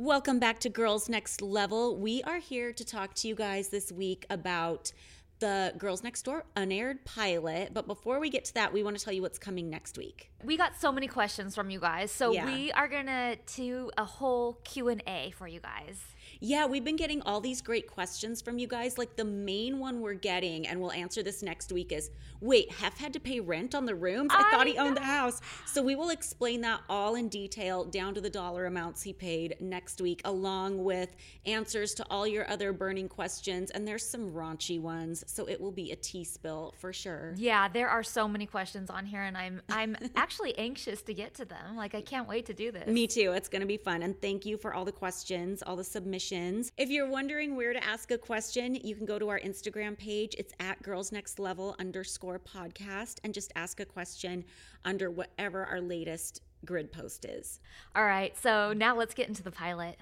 [0.00, 1.94] Welcome back to Girls Next Level.
[1.94, 4.92] We are here to talk to you guys this week about
[5.40, 7.74] the Girls Next Door unaired pilot.
[7.74, 10.30] But before we get to that, we want to tell you what's coming next week.
[10.42, 12.46] We got so many questions from you guys, so Yeah.
[12.46, 16.00] we are gonna do a whole Q and A for you guys.
[16.42, 18.96] Yeah, we've been getting all these great questions from you guys.
[18.96, 22.96] Like the main one we're getting, and we'll answer this next week, is wait, Hef
[22.96, 24.30] had to pay rent on the rooms?
[24.32, 25.42] I, I thought he owned the house.
[25.66, 29.56] So we will explain that all in detail, down to the dollar amounts he paid
[29.60, 31.14] next week, along with
[31.44, 33.70] answers to all your other burning questions.
[33.70, 37.34] And there's some raunchy ones, so it will be a tea spill for sure.
[37.36, 41.34] Yeah, there are so many questions on here, and I'm I'm actually anxious to get
[41.34, 41.76] to them.
[41.76, 42.86] Like I can't wait to do this.
[42.88, 43.32] Me too.
[43.36, 44.02] It's going to be fun.
[44.02, 46.29] And thank you for all the questions, all the submissions.
[46.76, 50.36] If you're wondering where to ask a question, you can go to our Instagram page.
[50.38, 54.44] It's at Girls Next Level underscore podcast and just ask a question
[54.84, 57.58] under whatever our latest grid post is.
[57.96, 59.96] All right, so now let's get into the pilot.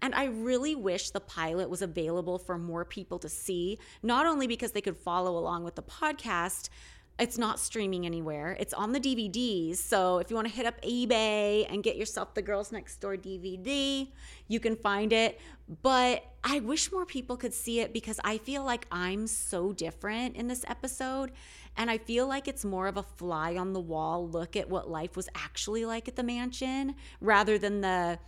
[0.00, 4.46] And I really wish the pilot was available for more people to see, not only
[4.46, 6.68] because they could follow along with the podcast.
[7.16, 8.56] It's not streaming anywhere.
[8.58, 9.76] It's on the DVDs.
[9.76, 13.18] So if you want to hit up eBay and get yourself the Girls Next Door
[13.18, 14.08] DVD,
[14.48, 15.40] you can find it.
[15.82, 20.34] But I wish more people could see it because I feel like I'm so different
[20.34, 21.30] in this episode.
[21.76, 24.90] And I feel like it's more of a fly on the wall look at what
[24.90, 28.18] life was actually like at the mansion rather than the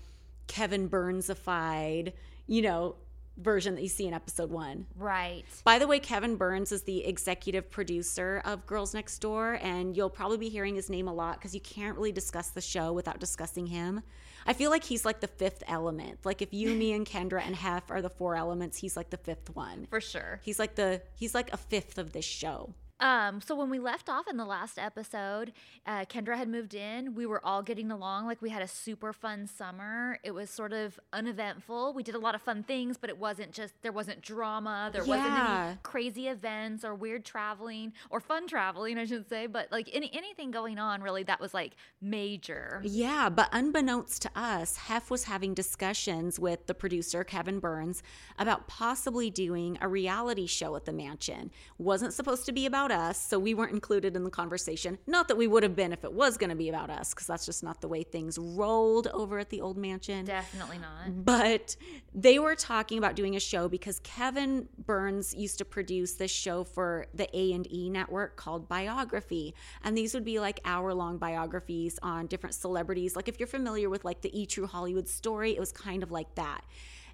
[0.47, 2.13] Kevin Burnsified,
[2.47, 2.95] you know,
[3.37, 4.87] version that you see in episode one.
[4.97, 5.45] Right.
[5.65, 10.11] By the way, Kevin Burns is the executive producer of Girls Next Door, and you'll
[10.11, 13.21] probably be hearing his name a lot because you can't really discuss the show without
[13.21, 14.03] discussing him.
[14.47, 16.21] I feel like he's like the fifth element.
[16.25, 19.17] Like if you, me, and Kendra and Hef are the four elements, he's like the
[19.17, 19.87] fifth one.
[19.91, 20.41] For sure.
[20.45, 22.75] He's like the he's like a fifth of this show.
[22.99, 25.53] Um, so when we left off in the last episode,
[25.87, 27.15] uh, Kendra had moved in.
[27.15, 28.27] We were all getting along.
[28.27, 30.19] Like we had a super fun summer.
[30.23, 31.93] It was sort of uneventful.
[31.93, 34.91] We did a lot of fun things, but it wasn't just there wasn't drama.
[34.93, 39.47] There wasn't any crazy events or weird traveling or fun traveling, I should say.
[39.47, 42.81] But like any anything going on really that was like major.
[42.85, 48.03] Yeah, but unbeknownst to us, Hef was having discussions with the producer, Kevin Burns,
[48.39, 51.51] about possibly doing a reality show at the mansion.
[51.79, 54.99] Wasn't supposed to be about us, so we weren't included in the conversation.
[55.07, 57.27] Not that we would have been if it was going to be about us, because
[57.27, 60.25] that's just not the way things rolled over at the old mansion.
[60.25, 61.25] Definitely not.
[61.27, 61.77] But
[62.15, 66.65] they were talking about doing a show because Kevin Burns used to produce this show
[66.65, 69.55] for the A&E network called Biography.
[69.83, 73.17] And these would be like hour-long biographies on different celebrities.
[73.17, 76.11] Like if you're familiar with like the E True Hollywood story, it was kind of
[76.11, 76.65] like that.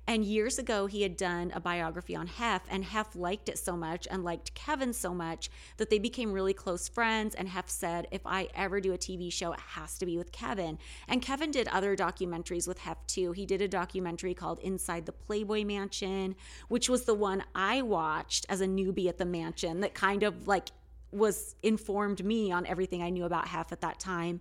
[0.07, 3.77] And years ago, he had done a biography on Hef, and Hef liked it so
[3.77, 7.37] much and liked Kevin so much that they became really close friends.
[7.37, 10.33] And Hef said, If I ever do a TV show, it has to be with
[10.33, 10.79] Kevin.
[11.07, 13.33] And Kevin did other documentaries with Hef too.
[13.33, 16.35] He did a documentary called Inside the Playboy Mansion,
[16.69, 20.49] which was the one I watched as a newbie at the mansion that kind of
[20.49, 20.71] like
[21.13, 24.41] was informed me on everything I knew about Hef at that time.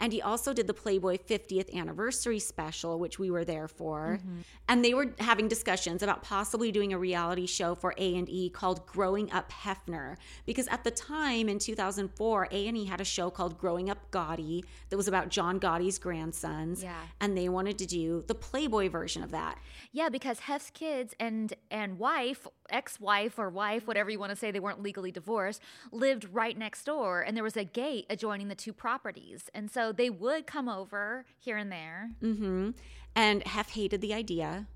[0.00, 4.18] And he also did the Playboy 50th anniversary special, which we were there for.
[4.20, 4.40] Mm-hmm.
[4.68, 9.30] And they were having discussions about possibly doing a reality show for A&E called Growing
[9.32, 10.16] Up Hefner.
[10.46, 14.96] Because at the time in 2004, A&E had a show called Growing Up Gotti that
[14.96, 16.82] was about John Gotti's grandsons.
[16.82, 16.94] Yeah.
[17.20, 19.58] And they wanted to do the Playboy version of that.
[19.92, 24.50] Yeah, because Hef's kids and and wife, ex-wife or wife, whatever you want to say,
[24.50, 25.62] they weren't legally divorced,
[25.92, 29.92] lived right next door, and there was a gate adjoining the two properties, and so
[29.92, 32.10] they would come over here and there.
[32.20, 32.70] hmm
[33.14, 34.66] And Hef hated the idea,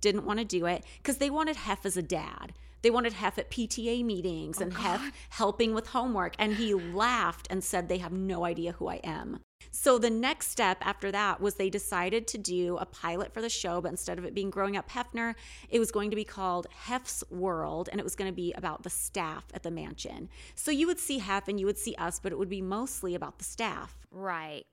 [0.00, 2.52] didn't want to do it because they wanted Hef as a dad.
[2.82, 6.34] They wanted Hef at PTA meetings oh, and Hef helping with homework.
[6.38, 9.40] And he laughed and said, They have no idea who I am.
[9.70, 13.48] So the next step after that was they decided to do a pilot for the
[13.48, 15.34] show, but instead of it being Growing Up Hefner,
[15.68, 18.82] it was going to be called Hef's World, and it was going to be about
[18.82, 20.28] the staff at the mansion.
[20.54, 23.14] So you would see Hef and you would see us, but it would be mostly
[23.14, 24.06] about the staff.
[24.10, 24.64] Right.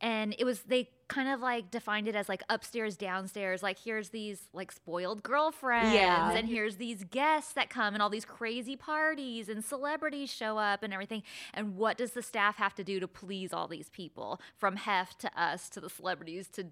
[0.00, 3.62] And it was they kind of like defined it as like upstairs, downstairs.
[3.62, 6.32] Like here's these like spoiled girlfriends, Yeah.
[6.32, 10.82] and here's these guests that come, and all these crazy parties, and celebrities show up,
[10.82, 11.22] and everything.
[11.54, 15.16] And what does the staff have to do to please all these people, from Hef
[15.18, 16.66] to us to the celebrities to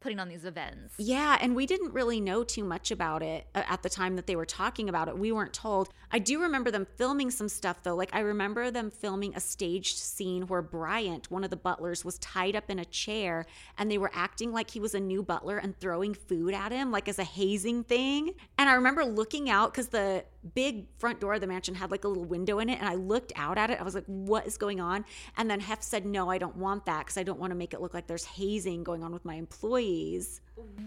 [0.00, 0.94] putting on these events?
[0.98, 4.26] Yeah, and we didn't really know too much about it uh, at the time that
[4.26, 5.18] they were talking about it.
[5.18, 5.88] We weren't told.
[6.10, 7.94] I do remember them filming some stuff though.
[7.94, 12.18] Like I remember them filming a staged scene where Bryant, one of the butlers, was
[12.18, 13.46] tied up in a chair
[13.76, 16.90] and they were acting like he was a new butler and throwing food at him
[16.90, 18.34] like as a hazing thing.
[18.56, 20.24] And I remember looking out cuz the
[20.54, 22.94] big front door of the mansion had like a little window in it and I
[22.94, 23.80] looked out at it.
[23.80, 25.04] I was like, "What is going on?"
[25.36, 27.74] And then Hef said, "No, I don't want that cuz I don't want to make
[27.74, 30.40] it look like there's hazing going on with my employees."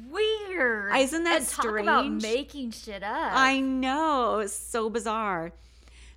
[0.09, 0.95] Weird.
[0.95, 3.31] Isn't that and talk about making shit up.
[3.33, 4.39] I know.
[4.39, 5.53] It's so bizarre.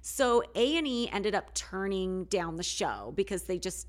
[0.00, 3.88] So A&E ended up turning down the show because they just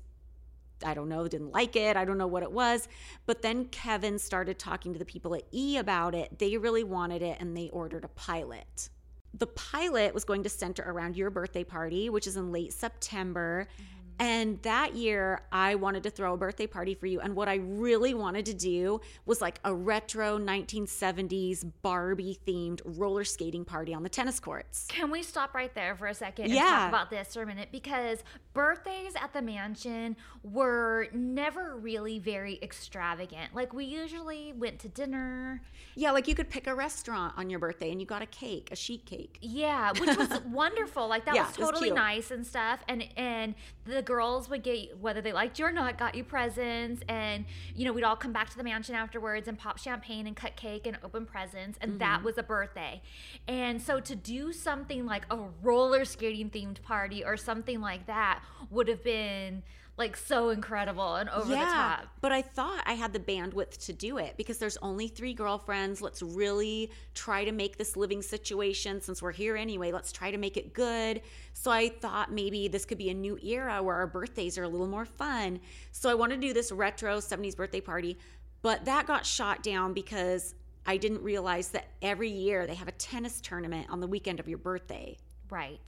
[0.84, 1.96] I don't know, didn't like it.
[1.96, 2.86] I don't know what it was.
[3.24, 6.38] But then Kevin started talking to the people at E about it.
[6.38, 8.90] They really wanted it and they ordered a pilot.
[9.38, 13.66] The pilot was going to center around your birthday party, which is in late September.
[13.74, 13.95] Mm-hmm.
[14.18, 17.20] And that year, I wanted to throw a birthday party for you.
[17.20, 23.24] And what I really wanted to do was like a retro 1970s Barbie themed roller
[23.24, 24.86] skating party on the tennis courts.
[24.88, 26.62] Can we stop right there for a second and Yeah.
[26.64, 27.68] talk about this for a minute?
[27.72, 28.22] Because
[28.54, 33.54] birthdays at the mansion were never really very extravagant.
[33.54, 35.60] Like, we usually went to dinner.
[35.94, 38.70] Yeah, like you could pick a restaurant on your birthday and you got a cake,
[38.72, 39.38] a sheet cake.
[39.40, 41.08] Yeah, which was wonderful.
[41.08, 42.82] Like that Yeah, was it was totally nice and stuff.
[42.88, 43.54] And and
[43.84, 47.44] the girls would get whether they liked you or not, got you presents, and
[47.74, 50.56] you know we'd all come back to the mansion afterwards and pop champagne and cut
[50.56, 52.24] cake and open presents, and that Mm-hmm.
[52.24, 53.02] was a birthday.
[53.48, 58.42] And so to do something like a roller skating themed party or something like that
[58.70, 59.62] would have been
[59.96, 62.06] like so incredible and over the top.
[62.20, 66.02] But I thought I had the bandwidth to do it because there's only three girlfriends.
[66.02, 69.92] Let's really try to make this living situation since we're here anyway.
[69.92, 71.22] Let's try to make it good.
[71.54, 74.68] So I thought maybe this could be a new era where our birthdays are a
[74.68, 75.60] little more fun.
[75.92, 78.18] So I wanted to do this retro 70s birthday party,
[78.60, 80.54] but that got shot down because
[80.84, 84.48] I didn't realize that every year they have a tennis tournament on the weekend of
[84.48, 85.16] your birthday.
[85.48, 85.80] Right.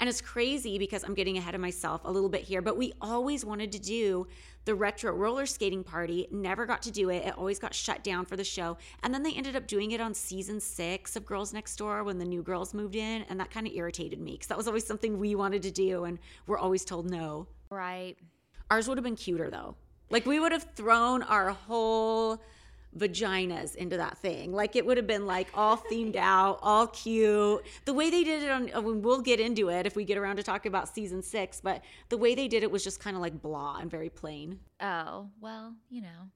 [0.00, 2.94] And it's crazy because I'm getting ahead of myself a little bit here, but we
[3.02, 4.26] always wanted to do
[4.64, 7.26] the retro roller skating party, never got to do it.
[7.26, 8.78] It always got shut down for the show.
[9.02, 12.18] And then they ended up doing it on season six of Girls Next Door when
[12.18, 13.24] the new girls moved in.
[13.28, 16.04] And that kind of irritated me because that was always something we wanted to do.
[16.04, 17.46] And we're always told no.
[17.68, 18.16] Right.
[18.70, 19.76] Ours would have been cuter though.
[20.08, 22.42] Like we would have thrown our whole
[22.96, 24.52] vaginas into that thing.
[24.52, 27.64] Like it would have been like all themed out, all cute.
[27.84, 30.42] The way they did it on, we'll get into it if we get around to
[30.42, 33.40] talking about season six, but the way they did it was just kind of like
[33.40, 34.58] blah and very plain.
[34.80, 36.28] Oh, well, you know.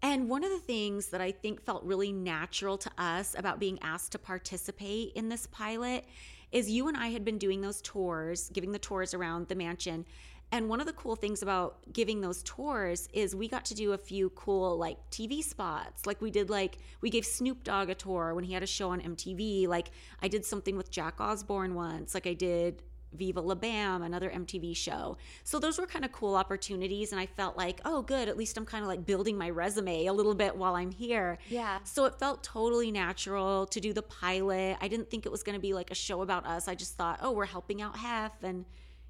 [0.00, 3.78] And one of the things that I think felt really natural to us about being
[3.82, 6.04] asked to participate in this pilot
[6.52, 10.06] is you and I had been doing those tours, giving the tours around the mansion.
[10.50, 13.92] And one of the cool things about giving those tours is we got to do
[13.92, 16.06] a few cool like TV spots.
[16.06, 18.90] Like we did like we gave Snoop Dogg a tour when he had a show
[18.90, 19.68] on MTV.
[19.68, 19.90] Like
[20.22, 22.14] I did something with Jack Osbourne once.
[22.14, 25.16] Like I did Viva La Bam, another MTV show.
[25.44, 27.12] So those were kind of cool opportunities.
[27.12, 30.06] And I felt like, oh, good, at least I'm kind of like building my resume
[30.06, 31.38] a little bit while I'm here.
[31.48, 31.78] Yeah.
[31.84, 34.78] So it felt totally natural to do the pilot.
[34.80, 36.68] I didn't think it was going to be like a show about us.
[36.68, 38.64] I just thought, oh, we're helping out Hef and,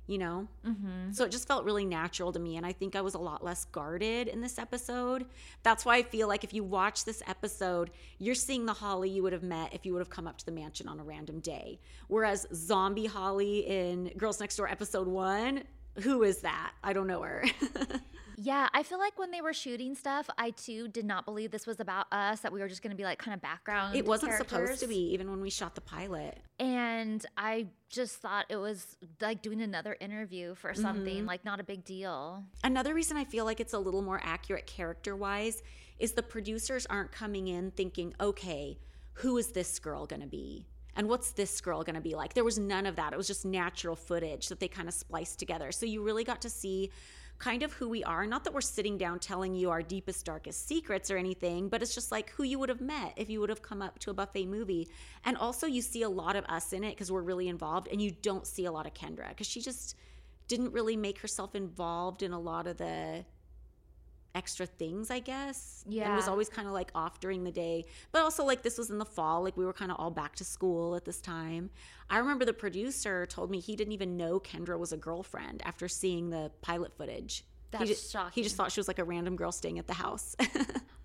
[0.08, 0.49] you know.
[0.66, 1.12] Mm-hmm.
[1.12, 2.56] So it just felt really natural to me.
[2.56, 5.26] And I think I was a lot less guarded in this episode.
[5.62, 9.22] That's why I feel like if you watch this episode, you're seeing the Holly you
[9.22, 11.40] would have met if you would have come up to the mansion on a random
[11.40, 11.78] day.
[12.08, 15.62] Whereas zombie Holly in Girls Next Door episode one,
[16.02, 16.72] who is that?
[16.82, 17.44] I don't know her.
[18.40, 21.67] Yeah, I feel like when they were shooting stuff, I too did not believe this
[21.67, 23.96] was about us, that we were just going to be like kind of background.
[23.96, 26.38] it wasn't supposed to be, even when we shot the pilot.
[26.61, 30.82] And I just thought it was like doing another interview for Mm-hmm.
[30.82, 32.44] something, like not a big deal.
[32.62, 35.61] Another reason I feel like it's a little more accurate character wise
[35.99, 38.79] is the producers aren't coming in thinking, okay,
[39.14, 40.64] who is this girl going to be?
[40.95, 42.35] And what's this girl going to be like?
[42.35, 43.12] There was none of that.
[43.12, 45.73] It was just natural footage that they kind of spliced together.
[45.73, 46.90] So you really got to see
[47.38, 48.26] kind of who we are.
[48.26, 51.95] Not that we're sitting down telling you our deepest, darkest secrets or anything, but it's
[51.95, 54.14] just like who you would have met if you would have come up to a
[54.14, 54.88] buffet movie.
[55.25, 58.02] And also, you see a lot of us in it because we're really involved, and
[58.02, 59.95] you don't see a lot of Kendra because she just
[60.49, 63.25] didn't really make herself involved in a lot of the
[64.38, 65.85] extra things, I guess.
[65.87, 66.07] Yeah.
[66.07, 67.85] And was always kind of like off during the day.
[68.12, 69.42] But also, like, this was in the fall.
[69.42, 71.71] Like, we were kind of all back to school at this time.
[72.09, 75.88] I remember the producer told me he didn't even know Kendra was a girlfriend after
[75.88, 77.45] seeing the pilot footage.
[77.71, 78.33] That's he just, shocking.
[78.35, 80.35] He just thought she was like a random girl staying at the house.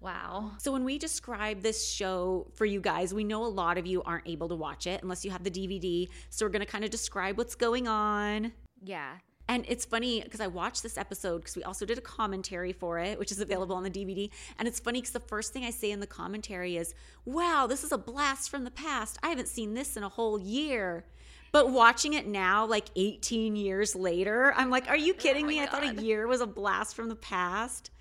[0.04, 0.52] Wow.
[0.58, 4.04] So when we describe this show for you guys, we know a lot of you
[4.04, 6.10] aren't able to watch it unless you have the DVD.
[6.30, 8.52] So we're going to kind of describe what's going on.
[8.84, 9.14] Yeah.
[9.48, 12.98] And it's funny because I watched this episode because we also did a commentary for
[13.00, 14.30] it, which is available on the DVD.
[14.58, 16.96] And it's funny because the first thing I say in the commentary is,
[17.26, 19.18] wow, this is a blast from the past.
[19.22, 21.06] I haven't seen this in a whole year.
[21.52, 25.60] But watching it now, like 18 years later, I'm like, are you oh kidding me?
[25.60, 27.92] I thought a year was a blast from the past.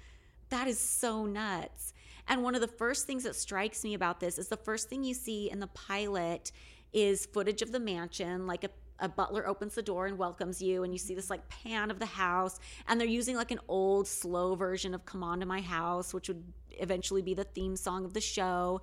[0.48, 1.92] That is so nuts.
[2.28, 5.04] And one of the first things that strikes me about this is the first thing
[5.04, 6.52] you see in the pilot
[6.92, 10.84] is footage of the mansion, like a a butler opens the door and welcomes you
[10.84, 14.06] and you see this like pan of the house and they're using like an old
[14.06, 16.44] slow version of come on to my house which would
[16.78, 18.80] eventually be the theme song of the show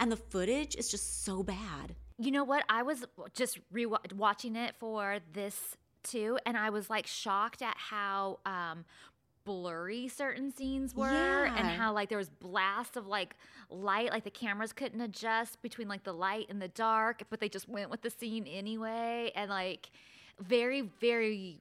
[0.00, 1.94] and the footage is just so bad.
[2.18, 2.64] You know what?
[2.68, 7.76] I was just re watching it for this too, and I was like shocked at
[7.76, 8.86] how um,
[9.50, 11.56] blurry certain scenes were Yeah.
[11.56, 13.34] and how like there was blasts of like
[13.68, 17.48] light like the cameras couldn't adjust between like the light and the dark but they
[17.48, 19.90] just went with the scene anyway and like
[20.38, 21.58] very very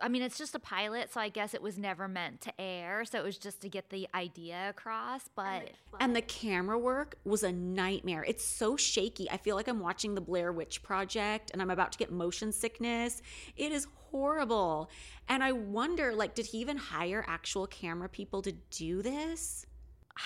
[0.00, 3.04] I mean it's just a pilot so I guess it was never meant to air
[3.04, 5.44] so it was just to get the idea across but
[6.00, 8.24] And the camera work was a nightmare.
[8.26, 9.30] It's so shaky.
[9.30, 12.52] I feel like I'm watching the Blair Witch Project and I'm about to get motion
[12.52, 13.22] sickness.
[13.56, 14.90] It is horrible.
[15.28, 19.66] And I wonder like did he even hire actual camera people to do this?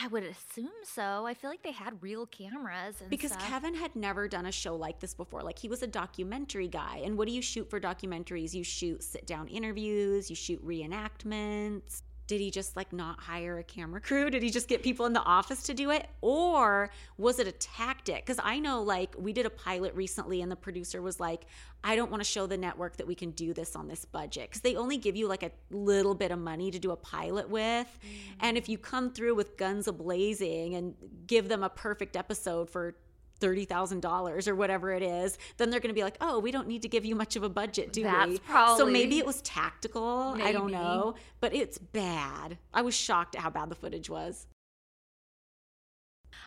[0.00, 1.26] I would assume so.
[1.26, 3.49] I feel like they had real cameras and Because stuff.
[3.49, 5.42] Kevin had never done a show like this before.
[5.42, 7.00] Like he was a documentary guy.
[7.04, 8.52] And what do you shoot for documentaries?
[8.52, 12.02] You shoot sit down interviews, you shoot reenactments.
[12.29, 14.29] Did he just like not hire a camera crew?
[14.29, 16.07] Did he just get people in the office to do it?
[16.21, 18.25] Or was it a tactic?
[18.25, 21.47] Because I know like we did a pilot recently and the producer was like,
[21.83, 24.51] I don't want to show the network that we can do this on this budget.
[24.51, 27.49] Because they only give you like a little bit of money to do a pilot
[27.49, 27.87] with.
[27.87, 28.09] Mm.
[28.41, 30.95] And if you come through with guns a blazing and
[31.27, 32.95] give them a perfect episode for
[33.40, 36.83] $30,000 or whatever it is, then they're going to be like, oh, we don't need
[36.83, 38.40] to give you much of a budget, do That's we?
[38.76, 40.37] So maybe it was tactical.
[40.42, 41.14] I don't know.
[41.40, 42.59] But it's bad.
[42.73, 44.47] I was shocked at how bad the footage was.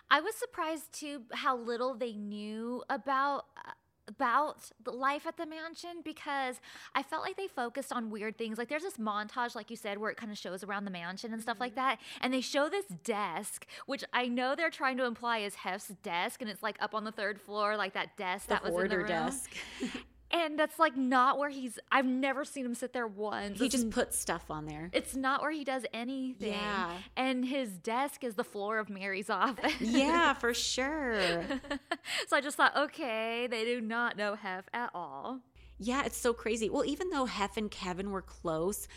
[0.10, 3.71] I was surprised too how little they knew about uh,
[4.08, 6.60] about the life at the mansion because
[6.96, 8.58] I felt like they focused on weird things.
[8.58, 11.34] Like there's this montage, like you said, where it kind of shows around the mansion
[11.34, 11.75] and stuff like Mm-hmm.
[11.88, 15.88] that, and they show this desk, which I know they're trying to imply is Hef's
[16.03, 18.75] desk, and it's like up on the third floor, like that desk The that was
[18.84, 19.08] in the room.
[19.08, 19.51] desk.
[20.34, 21.78] And that's like not where he's.
[21.92, 23.60] I've never seen him sit there once.
[23.60, 24.90] he It's just put stuff on there.
[24.94, 26.54] it's not where he does anything.
[26.54, 26.92] Yeah.
[27.18, 29.74] And his desk is the floor of Mary's office.
[29.80, 31.44] Yeah, for sure.
[32.28, 35.40] so I just thought, okay, they do not know Hef at all.
[35.78, 36.70] Yeah, it's so crazy.
[36.70, 38.88] Well, even though Hef and Kevin were close,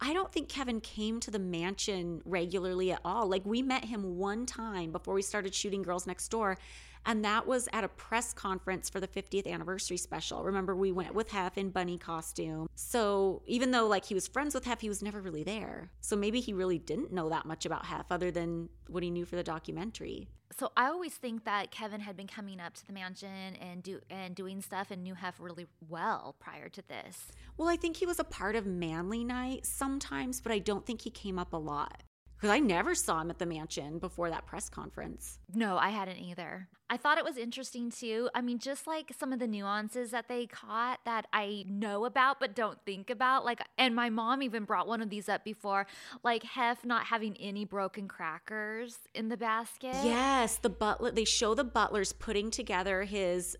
[0.00, 3.26] I don't think Kevin came to the mansion regularly at all.
[3.28, 6.58] Like, we met him one time before we started shooting Girls Next Door,
[7.06, 10.44] and that was at a press conference for the 50th anniversary special.
[10.44, 12.68] Remember, we went with Hef in bunny costume.
[12.74, 15.90] So, even though like he was friends with Hef, he was never really there.
[16.00, 19.24] So, maybe he really didn't know that much about Hef other than what he knew
[19.24, 20.28] for the documentary.
[20.56, 24.00] So I always think that Kevin had been coming up to the mansion and do
[24.08, 27.32] and doing stuff and knew Hef really well prior to this.
[27.56, 31.02] Well, I think he was a part of Manly Night sometimes, but I don't think
[31.02, 32.04] he came up a lot.
[32.44, 35.38] Because I never saw him at the mansion before that press conference.
[35.54, 36.68] No, I hadn't either.
[36.90, 38.28] I thought it was interesting too.
[38.34, 42.40] I mean, just like some of the nuances that they caught that I know about
[42.40, 43.46] but don't think about.
[43.46, 45.86] Like, and my mom even brought one of these up before,
[46.22, 49.94] like Hef not having any broken crackers in the basket.
[50.04, 53.56] Yes, the butler, they show the butlers putting together his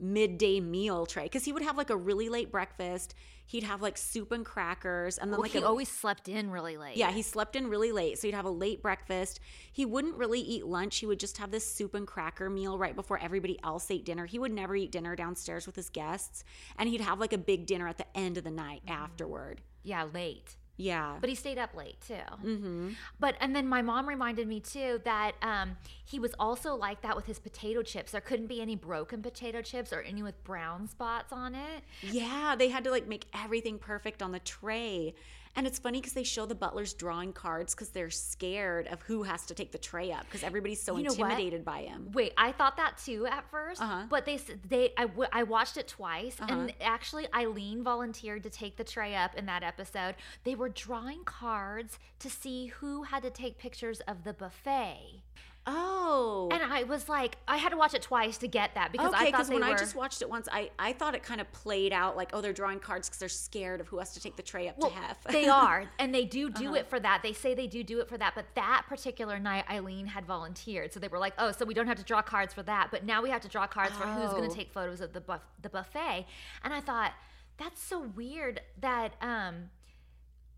[0.00, 3.14] midday meal tray because he would have like a really late breakfast.
[3.46, 6.50] He'd have like soup and crackers and then Well, like he a, always slept in
[6.50, 6.96] really late.
[6.96, 8.18] Yeah, he slept in really late.
[8.18, 9.40] So he'd have a late breakfast.
[9.72, 10.98] He wouldn't really eat lunch.
[10.98, 14.26] He would just have this soup and cracker meal right before everybody else ate dinner.
[14.26, 16.44] He would never eat dinner downstairs with his guests.
[16.78, 18.92] And he'd have like a big dinner at the end of the night mm.
[18.92, 19.60] afterward.
[19.82, 20.56] yeah, late.
[20.76, 21.16] Yeah.
[21.20, 22.14] But he stayed up late too.
[22.14, 22.90] mm-hmm.
[23.20, 27.14] But and then my mom reminded me too that um, he was also like that
[27.16, 28.12] with his potato chips.
[28.12, 31.84] There couldn't be any broken potato chips or any with brown spots on it.
[32.02, 35.14] Yeah, they had to like make everything perfect on the tray.
[35.56, 39.22] And it's funny because they show the butlers drawing cards because they're scared of who
[39.22, 41.30] has to take the tray up because everybody's so You know what?
[41.30, 42.10] intimidated by him.
[42.12, 44.02] Wait, I thought that too at 1st Uh-huh.
[44.10, 46.52] but they they I, w- I watched it twice, Uh-huh.
[46.52, 50.16] and actually Eileen volunteered to take the tray up in that episode.
[50.42, 55.22] They were drawing cards to see who had to take pictures of the buffet,
[55.66, 56.48] Oh.
[56.52, 59.28] and I was like, I had to watch it twice to get that because okay,
[59.28, 59.74] I thought they when were.
[59.74, 62.40] I just watched it once, I, I thought it kind of played out like, oh,
[62.40, 64.90] they're drawing cards because they're scared of who has to take the tray up well,
[64.90, 65.24] to Hef.
[65.24, 66.74] they are, and they do do Uh-huh.
[66.74, 67.20] it for that.
[67.22, 70.92] They say they do do it for that, but that particular night, Eileen had volunteered,
[70.92, 73.04] so they were like, "Oh, so we don't have to draw cards for that, but
[73.04, 74.48] now we have to draw cards for who's going Oh.
[74.48, 76.26] to take photos of the buff- the buffet."
[76.62, 77.12] And I thought
[77.56, 79.70] that's so weird that um.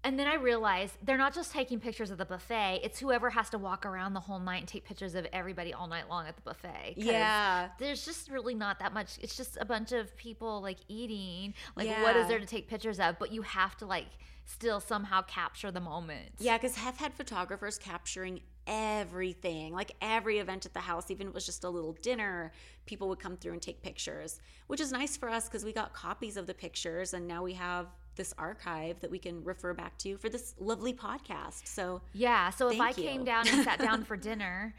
[0.06, 3.50] And then I realized they're not just taking pictures of the buffet; it's whoever has
[3.50, 6.36] to walk around the whole night and take pictures of everybody all night long at
[6.36, 6.94] the buffet.
[6.96, 7.70] Yeah.
[7.80, 9.18] there's just really not that much.
[9.20, 11.54] It's just a bunch of people like eating.
[11.74, 13.18] Like, what is there to take pictures of?
[13.18, 14.06] But you have to like
[14.44, 16.34] still somehow capture the moment.
[16.38, 21.30] Yeah, because Hef had photographers capturing everything, like every event at the house, even if
[21.32, 22.52] it was just a little dinner,
[22.86, 25.92] people would come through and take pictures, which is nice for us because we got
[25.92, 27.86] copies of the pictures and now we have
[28.16, 31.66] this archive that we can refer back to for this lovely podcast.
[31.66, 32.50] So Yeah.
[32.50, 32.94] So if I you.
[32.94, 34.74] came down and sat down for dinner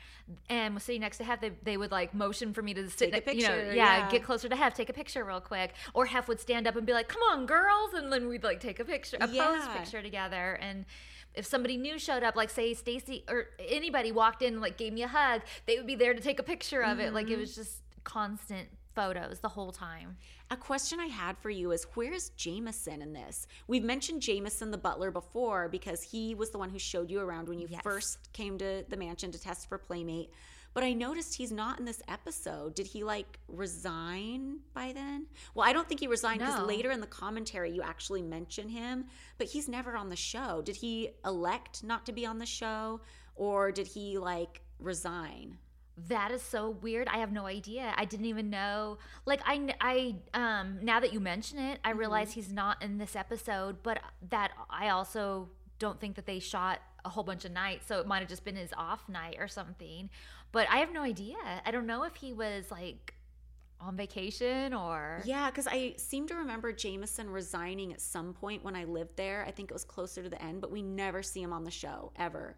[0.50, 3.12] and was sitting next to Hef, they, they would like motion for me to sit,
[3.12, 4.10] Take a ne- you know, picture, yeah, yeah.
[4.12, 5.74] get closer to Hef, take a picture real quick.
[5.94, 8.60] Or Hef would stand up and be like, "Come on, girls," and then we'd like
[8.60, 10.58] take a picture, a pose picture together.
[10.62, 10.86] And
[11.36, 14.92] if somebody new showed up, like say Stacy or anybody walked in and like gave
[14.94, 17.06] me a hug, they would be there to take a picture of it.
[17.08, 17.16] Mm-hmm.
[17.16, 18.70] Like it was just constant
[19.02, 20.18] photos the whole time.
[20.50, 23.46] A question I had for you is where's Jameson in this?
[23.68, 27.48] We've mentioned Jameson the butler before because he was the one who showed you around
[27.48, 27.84] when you Yes.
[27.84, 30.32] first came to the mansion to test for Playmate.
[30.74, 32.74] But I noticed he's not in this episode.
[32.74, 35.28] Did he like resign by then?
[35.54, 36.66] Well, I don't think he resigned because No.
[36.66, 39.06] later in the commentary you actually mention him,
[39.38, 40.64] but he's never on the show.
[40.64, 43.02] Did he elect not to be on the show
[43.36, 45.60] or did he like resign?
[46.10, 47.08] That is so weird.
[47.08, 47.92] I have no idea.
[47.98, 49.00] I didn't even know.
[49.26, 53.16] Like I, I, um, now that you mention it, I realize he's not in this
[53.16, 53.78] episode.
[53.82, 54.00] But
[54.30, 55.50] that I also
[55.80, 58.44] don't think that they shot a whole bunch of nights, so it might have just
[58.44, 60.10] been his off night or something.
[60.52, 61.36] But I have no idea.
[61.66, 63.16] I don't know if he was like
[63.80, 68.76] on vacation or Yeah, because I seem to remember Jameson resigning at some point when
[68.76, 69.46] I lived there.
[69.48, 71.72] I think it was closer to the end, but we never see him on the
[71.72, 72.56] show ever.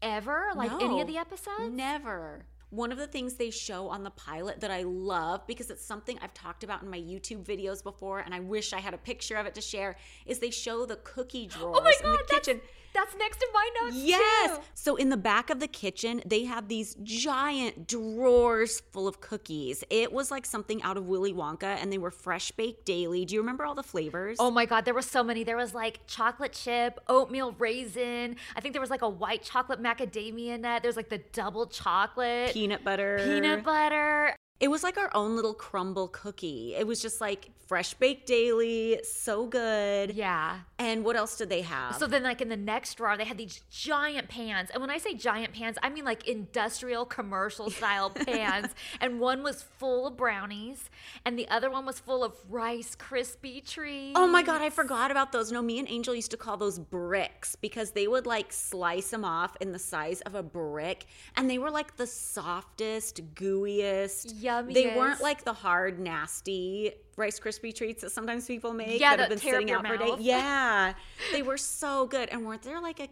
[0.00, 1.70] ever like any of the episodes.
[1.72, 2.44] Never.
[2.72, 6.18] One of the things they show on the pilot that I love because it's something
[6.22, 9.36] I've talked about in my YouTube videos before, and I wish I had a picture
[9.36, 12.28] of it to share, is they show the cookie drawers Oh my in the god,
[12.28, 12.62] kitchen.
[12.94, 13.96] That's next to my notes.
[13.96, 14.56] Yes.
[14.56, 14.62] too.
[14.74, 19.84] So in the back of the kitchen, they have these giant drawers full of cookies.
[19.90, 23.24] It was like something out of Willy Wonka, and they were fresh baked daily.
[23.24, 24.36] Do you remember all the flavors?
[24.40, 25.44] Oh my god, there was so many.
[25.44, 28.36] There was like chocolate chip, oatmeal raisin.
[28.56, 30.82] I think there was like a white chocolate macadamia nut.
[30.82, 33.20] There's like the double chocolate, peanut butter.
[33.24, 34.34] peanut butter.
[34.62, 36.76] It was like our own little Crumbl cookie.
[36.76, 40.14] It was just like fresh baked daily, so good.
[40.14, 40.58] Yeah.
[40.78, 41.96] And what else did they have?
[41.96, 44.70] So then, like in the next drawer, they had these giant pans.
[44.70, 48.68] And when I say giant pans, I mean like industrial commercial style pans.
[49.00, 50.90] And one was full of brownies,
[51.24, 54.16] and the other one was full of Rice Krispie treats.
[54.16, 55.50] Oh my god, I forgot about those.
[55.50, 59.24] No, me and Angel used to call those bricks because they would like slice them
[59.24, 64.34] off in the size of a brick and they were like the softest, gooeyest.
[64.60, 69.20] They weren't like the hard, nasty Rice Krispie treats that sometimes people make Yeah, that
[69.20, 70.16] have been sitting out for days.
[70.20, 70.92] Yeah.
[71.32, 72.28] they were so good.
[72.28, 73.08] And weren't there like a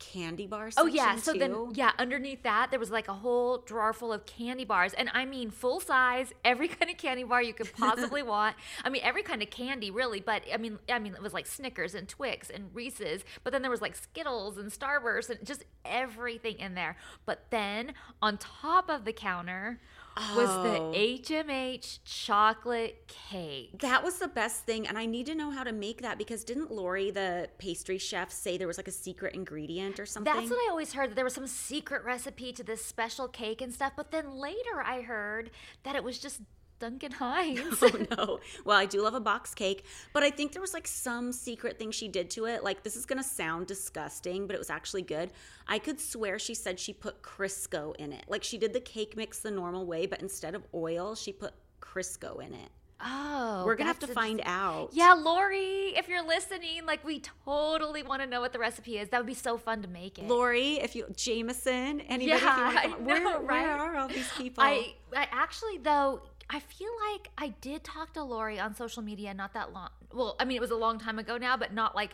[0.00, 1.38] candy bar Oh yeah, so too?
[1.38, 5.10] then yeah, underneath that there was like a whole drawer full of candy bars, and
[5.12, 8.56] I mean full size, every kind of candy bar you could possibly want.
[8.82, 11.46] I mean every kind of candy really, but I mean I mean it was like
[11.46, 15.64] Snickers and Twix and Reese's, but then there was like Skittles and Starburst and just
[15.84, 16.96] everything in there.
[17.26, 19.80] But then on top of the counter
[20.16, 20.62] was Oh.
[20.92, 23.78] the HMH chocolate cake.
[23.80, 26.44] That was the best thing, and I need to know how to make that because
[26.44, 30.32] didn't Lori, the pastry chef, say there was like a secret ingredient or something?
[30.32, 33.60] That's what I always heard that there was some secret recipe to this special cake
[33.60, 33.92] and stuff.
[33.96, 35.50] But then later I heard
[35.84, 36.40] that it was just
[36.80, 37.78] Duncan Hines.
[37.82, 38.40] oh no.
[38.64, 41.78] Well, I do love a box cake, but I think there was like some secret
[41.78, 42.64] thing she did to it.
[42.64, 45.30] Like this is gonna sound disgusting, but it was actually good.
[45.68, 48.24] I could swear she said she put Crisco in it.
[48.28, 51.52] Like she did the cake mix the normal way, but instead of oil, she put
[51.80, 52.70] Crisco in it.
[53.02, 54.90] Oh, We're gonna have to find out.
[54.92, 59.08] Yeah, Lori, if you're listening, like we totally want to know what the recipe is.
[59.08, 60.28] That would be so fun to make it.
[60.28, 64.30] Lori, if you Jameson, anybody, you Yeah, I come, where, know, where are all these
[64.36, 64.62] people?
[64.62, 69.32] I, I actually though I feel like I did talk to Lori on social media
[69.32, 69.90] not that long.
[70.12, 72.10] Well, I mean it was a long time ago now, but not like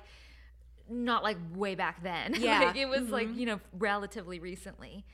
[0.88, 2.34] not like way back then.
[2.38, 2.60] Yeah.
[2.60, 3.38] like, it was like, mm-hmm.
[3.38, 5.04] you know, relatively recently.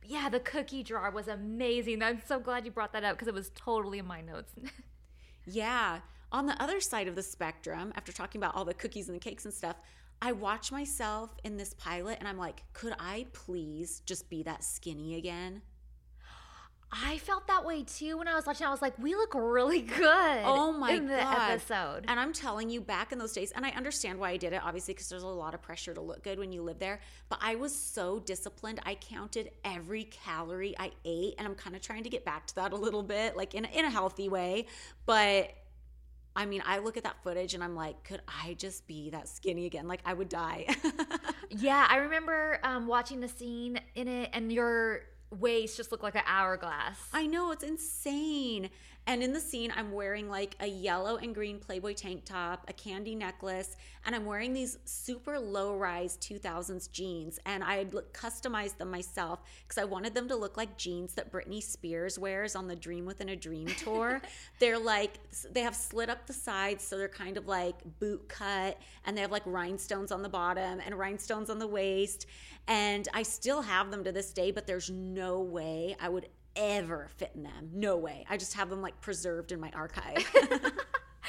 [0.00, 2.02] But yeah, the cookie jar was amazing.
[2.02, 4.52] I'm so glad you brought that up because it was totally in my notes.
[5.50, 6.00] Yeah.
[6.30, 9.20] On the other side of the spectrum, after talking about all the cookies and the
[9.20, 9.76] cakes and stuff,
[10.20, 14.62] I watch myself in this pilot and I'm like, could I please just be that
[14.62, 15.62] skinny again?
[16.90, 18.66] I felt that way too when I was watching.
[18.66, 20.42] I was like, we look really good.
[20.44, 20.96] Oh my god.
[20.96, 21.50] in the God.
[21.50, 22.04] episode.
[22.08, 24.62] And I'm telling you, back in those days, and I understand why I did it,
[24.64, 27.00] obviously, because there's a lot of pressure to look good when you live there.
[27.28, 28.80] But I was so disciplined.
[28.86, 32.54] I counted every calorie I ate, and I'm kind of trying to get back to
[32.56, 34.66] that a little bit, like in, in a healthy way.
[35.04, 35.50] But
[36.34, 39.28] I mean, I look at that footage and I'm like, could I just be that
[39.28, 39.88] skinny again?
[39.88, 40.66] Like, I would die.
[41.50, 46.14] Yeah, I remember um, watching the scene in it, and your waist just looked like
[46.14, 46.98] an hourglass.
[47.12, 48.70] I know it's insane.
[49.08, 52.74] And in the scene, I'm wearing like a yellow and green Playboy tank top, a
[52.74, 57.38] candy necklace, and I'm wearing these super low rise 2000s jeans.
[57.46, 61.32] And I had customized them myself because I wanted them to look like jeans that
[61.32, 64.20] Britney Spears wears on the Dream Within a Dream tour.
[64.58, 65.14] they're like,
[65.52, 69.22] they have slit up the sides, so they're kind of like boot cut, and they
[69.22, 72.26] have like rhinestones on the bottom and rhinestones on the waist.
[72.66, 77.08] And I still have them to this day, but there's no way I would ever
[77.16, 77.70] fit in them.
[77.72, 78.26] No way.
[78.28, 80.30] I just have them like preserved in my archive.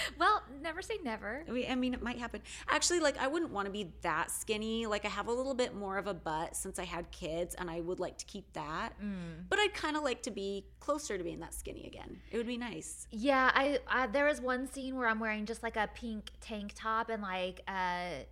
[0.19, 1.43] well, never say never.
[1.47, 2.41] I mean, I mean, it might happen.
[2.67, 4.85] Actually, like I wouldn't want to be that skinny.
[4.85, 7.69] Like I have a little bit more of a butt since I had kids, and
[7.69, 8.93] I would like to keep that.
[9.03, 9.45] Mm.
[9.49, 12.19] But I'd kind of like to be closer to being that skinny again.
[12.31, 13.07] It would be nice.
[13.11, 16.73] Yeah, I, I there was one scene where I'm wearing just like a pink tank
[16.75, 18.23] top and like uh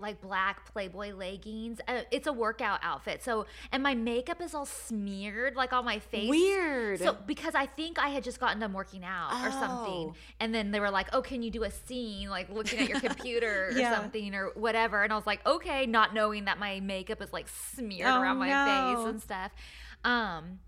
[0.00, 1.80] like black Playboy leggings.
[1.86, 3.22] Uh, it's a workout outfit.
[3.22, 6.28] So, and my makeup is all smeared like on my face.
[6.28, 7.00] Weird.
[7.00, 9.46] So, because I think I had just gotten done working out oh.
[9.46, 10.08] or something.
[10.10, 10.14] Oh.
[10.38, 13.00] And then they were like, oh, can you do a scene like looking at your
[13.10, 13.92] computer yeah.
[13.92, 15.02] or something or whatever?
[15.02, 18.38] And I was like, okay, not knowing that my makeup is like smeared oh, around
[18.38, 18.96] my no.
[18.96, 19.52] face and stuff.
[20.04, 20.60] Um,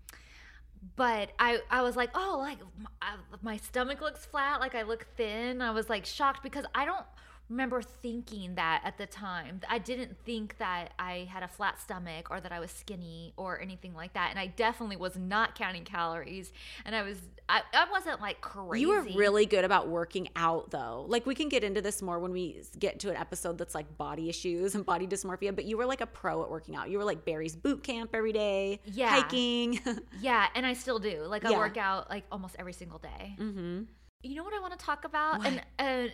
[0.95, 5.07] but I, I was like, oh, like my, my stomach looks flat, like I look
[5.15, 5.61] thin.
[5.61, 7.05] I was like shocked because I don't
[7.49, 9.61] remember thinking that at the time.
[9.69, 13.59] I didn't think that I had a flat stomach or that I was skinny or
[13.61, 14.29] anything like that.
[14.31, 16.51] And I definitely was not counting calories.
[16.85, 17.17] And I was,
[17.49, 18.81] I, I wasn't like crazy.
[18.81, 21.05] You were really good about working out though.
[21.07, 23.97] Like we can get into this more when we get to an episode that's like
[23.97, 26.89] body issues and body dysmorphia, but you were like a pro at working out.
[26.89, 29.09] You were like Barry's boot camp every day, yeah.
[29.09, 29.79] hiking.
[30.21, 30.47] yeah.
[30.55, 31.23] And I still do.
[31.23, 31.57] Like I yeah.
[31.57, 33.35] work out like almost every single day.
[33.37, 33.81] Mm-hmm.
[34.23, 35.39] You know what I want to talk about?
[35.39, 35.47] What?
[35.77, 36.13] And, uh,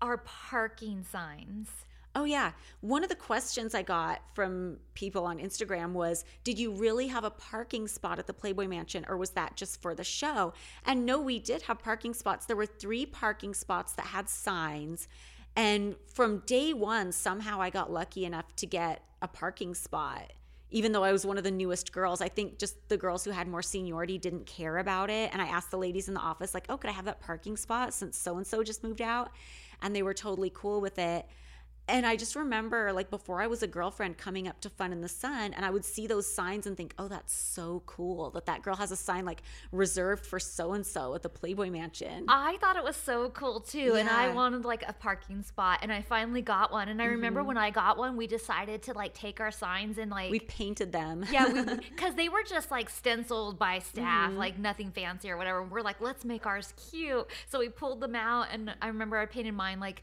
[0.00, 1.68] are parking signs.
[2.16, 2.52] Oh, yeah.
[2.80, 7.24] One of the questions I got from people on Instagram was Did you really have
[7.24, 10.54] a parking spot at the Playboy Mansion, or was that just for the show?
[10.86, 12.46] And no, we did have parking spots.
[12.46, 15.08] There were three parking spots that had signs.
[15.54, 20.32] And from day one, somehow I got lucky enough to get a parking spot.
[20.70, 23.30] Even though I was one of the newest girls, I think just the girls who
[23.30, 25.30] had more seniority didn't care about it.
[25.32, 27.56] And I asked the ladies in the office, like, oh, could I have that parking
[27.56, 29.30] spot since so and so just moved out?
[29.82, 31.26] and they were totally cool with it.
[31.88, 35.00] And I just remember, like, before I was a girlfriend coming up to Fun in
[35.00, 38.46] the Sun, and I would see those signs and think, oh, that's so cool that
[38.46, 42.24] that girl has a sign like reserved for so and so at the Playboy Mansion.
[42.28, 43.92] I thought it was so cool too.
[43.94, 43.98] Yeah.
[43.98, 46.88] And I wanted like a parking spot, and I finally got one.
[46.88, 47.48] And I remember mm-hmm.
[47.48, 50.30] when I got one, we decided to like take our signs and like.
[50.30, 51.24] We painted them.
[51.30, 54.38] Yeah, because they were just like stenciled by staff, mm-hmm.
[54.38, 55.62] like nothing fancy or whatever.
[55.62, 57.26] We're like, let's make ours cute.
[57.48, 60.02] So we pulled them out, and I remember I painted mine like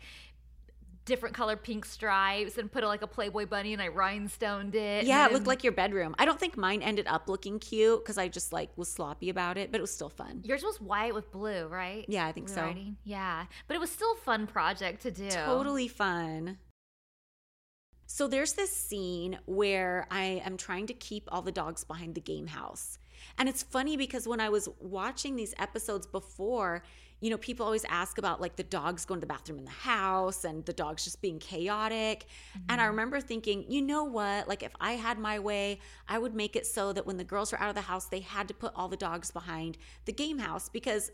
[1.05, 5.05] different color pink stripes and put a, like a Playboy bunny and I rhinestoned it.
[5.05, 6.15] Yeah, it looked like your bedroom.
[6.17, 9.57] I don't think mine ended up looking cute because I just like was sloppy about
[9.57, 10.41] it, but it was still fun.
[10.43, 12.05] Yours was white with blue, right?
[12.07, 12.73] Yeah, I think so.
[13.03, 15.29] Yeah, but it was still a fun project to do.
[15.29, 16.57] Totally fun.
[18.05, 22.21] So there's this scene where I am trying to keep all the dogs behind the
[22.21, 22.99] game house.
[23.37, 26.83] And it's funny because when I was watching these episodes before,
[27.23, 29.71] you know, people always ask about like the dogs going to the bathroom in the
[29.71, 32.25] house and the dogs just being chaotic.
[32.25, 32.65] Mm-hmm.
[32.67, 32.91] And I mm-hmm.
[32.91, 34.49] remember thinking, you know what?
[34.49, 37.53] Like, if I had my way, I would make it so that when the girls
[37.53, 40.37] were out of the house, they had to put all the dogs behind the game
[40.37, 41.11] house because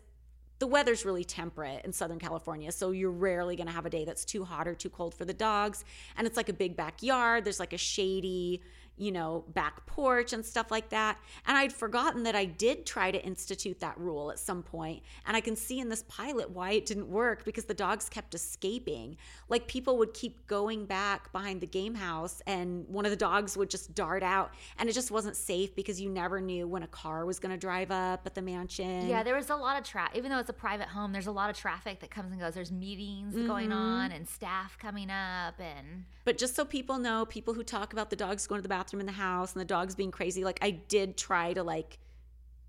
[0.58, 2.72] the weather's really temperate in Southern California.
[2.72, 5.24] So you're rarely going to have a day that's too hot or too cold for
[5.24, 5.84] the dogs.
[6.16, 7.44] And it's like a big backyard.
[7.44, 8.62] There's like a shady,
[9.00, 11.16] you know, back porch and stuff like that.
[11.46, 15.02] And I'd forgotten that I did try to institute that rule at some point.
[15.26, 18.34] And I can see in this pilot why it didn't work because the dogs kept
[18.34, 19.16] escaping.
[19.48, 23.56] Like people would keep going back behind the game house and one of the dogs
[23.56, 24.52] would just dart out.
[24.78, 27.58] And it just wasn't safe because you never knew when a car was going to
[27.58, 29.08] drive up at the mansion.
[29.08, 30.18] Yeah, there was a lot of traffic.
[30.18, 32.52] Even though it's a private home, there's a lot of traffic that comes and goes.
[32.52, 33.46] There's meetings mm-hmm.
[33.46, 37.92] going on and staff coming up and but just so people know, people who talk
[37.92, 40.42] about the dogs going to the bathroom in the house and the dogs being crazy,
[40.42, 41.98] like I did try to like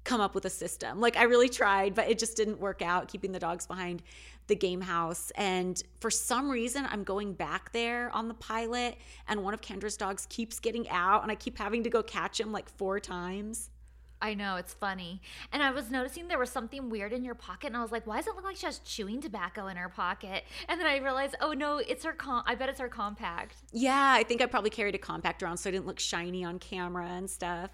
[0.04, 1.00] come up with a system.
[1.00, 4.04] Like I really tried, but it just didn't work out keeping the dogs behind
[4.48, 5.32] the game house.
[5.36, 9.98] And for some reason, I'm going back there on the pilot, and one of Kendra's
[9.98, 13.70] dogs keeps getting out, and I keep having to go catch him like four times.
[14.22, 15.22] I know, it's funny.
[15.52, 18.06] And I was noticing there was something weird in your pocket, and I was like,
[18.06, 20.44] why does it look like she has chewing tobacco in her pocket?
[20.68, 23.56] And then I realized, oh no, it's her, com- I bet it's her compact.
[23.72, 26.60] Yeah, I think I probably carried a compact around so I didn't look shiny on
[26.60, 27.72] camera and stuff.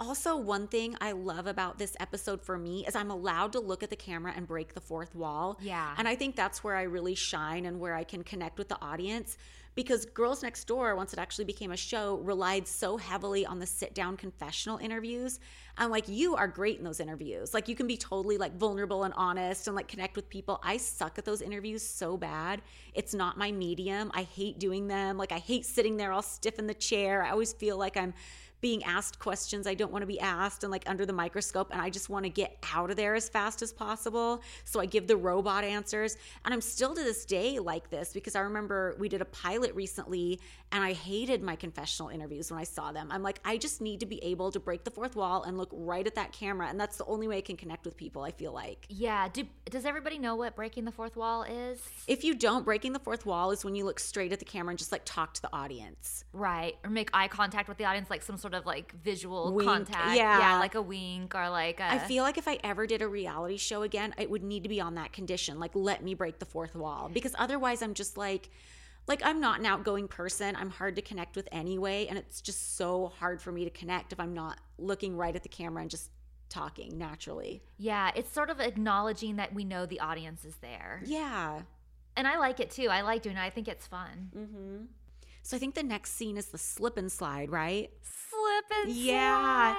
[0.00, 3.84] Also, one thing I love about this episode for me is I'm allowed to look
[3.84, 5.58] at the camera and break the fourth wall.
[5.60, 5.94] Yeah.
[5.96, 8.80] And I think that's where I really shine and where I can connect with the
[8.82, 9.36] audience
[9.74, 13.66] because Girls Next Door, once it actually became a show, relied so heavily on the
[13.66, 15.40] sit down confessional interviews.
[15.78, 17.54] And like you are great in those interviews.
[17.54, 20.60] Like you can be totally like vulnerable and honest and like connect with people.
[20.62, 22.60] I suck at those interviews so bad.
[22.92, 24.10] It's not my medium.
[24.14, 25.16] I hate doing them.
[25.16, 27.22] Like I hate sitting there all stiff in the chair.
[27.22, 28.12] I always feel like I'm
[28.62, 31.82] being asked questions I don't want to be asked and like under the microscope and
[31.82, 34.40] I just want to get out of there as fast as possible.
[34.64, 38.36] So I give the robot answers and I'm still to this day like this because
[38.36, 40.40] I remember we did a pilot recently
[40.72, 43.08] and I hated my confessional interviews when I saw them.
[43.10, 45.68] I'm like I just need to be able to break the fourth wall and look
[45.72, 48.30] right at that camera and that's the only way I can connect with people, I
[48.30, 48.86] feel like.
[48.88, 51.80] Yeah, do, does everybody know what breaking the fourth wall is?
[52.06, 54.70] If you don't, breaking the fourth wall is when you look straight at the camera
[54.70, 56.24] and just like talk to the audience.
[56.32, 59.68] Right, or make eye contact with the audience like some sort of like visual Wink,
[59.68, 60.16] contact.
[60.16, 60.38] yeah.
[60.38, 60.58] Yeah.
[60.58, 63.56] like a wink or like a I feel like if I ever did a reality
[63.56, 65.60] show again, it would need to be on that condition.
[65.60, 67.10] Like, let me break the fourth wall.
[67.12, 68.50] Because otherwise, I'm just like,
[69.06, 70.56] like I'm not an outgoing person.
[70.56, 72.06] I'm hard to connect with anyway.
[72.08, 75.42] And it's just so hard for me to connect if I'm not looking right at
[75.42, 76.10] the camera and just
[76.48, 77.62] talking naturally.
[77.78, 81.02] Yeah, it's sort of acknowledging that we know the audience is there.
[81.04, 81.62] Yeah.
[82.16, 82.88] And I like it too.
[82.88, 83.40] I like doing it.
[83.40, 84.30] I think it's fun.
[84.36, 84.84] Mm-hmm.
[85.42, 87.90] So I think the next scene is the slip and slide, right?
[88.68, 89.74] Slip and Yeah.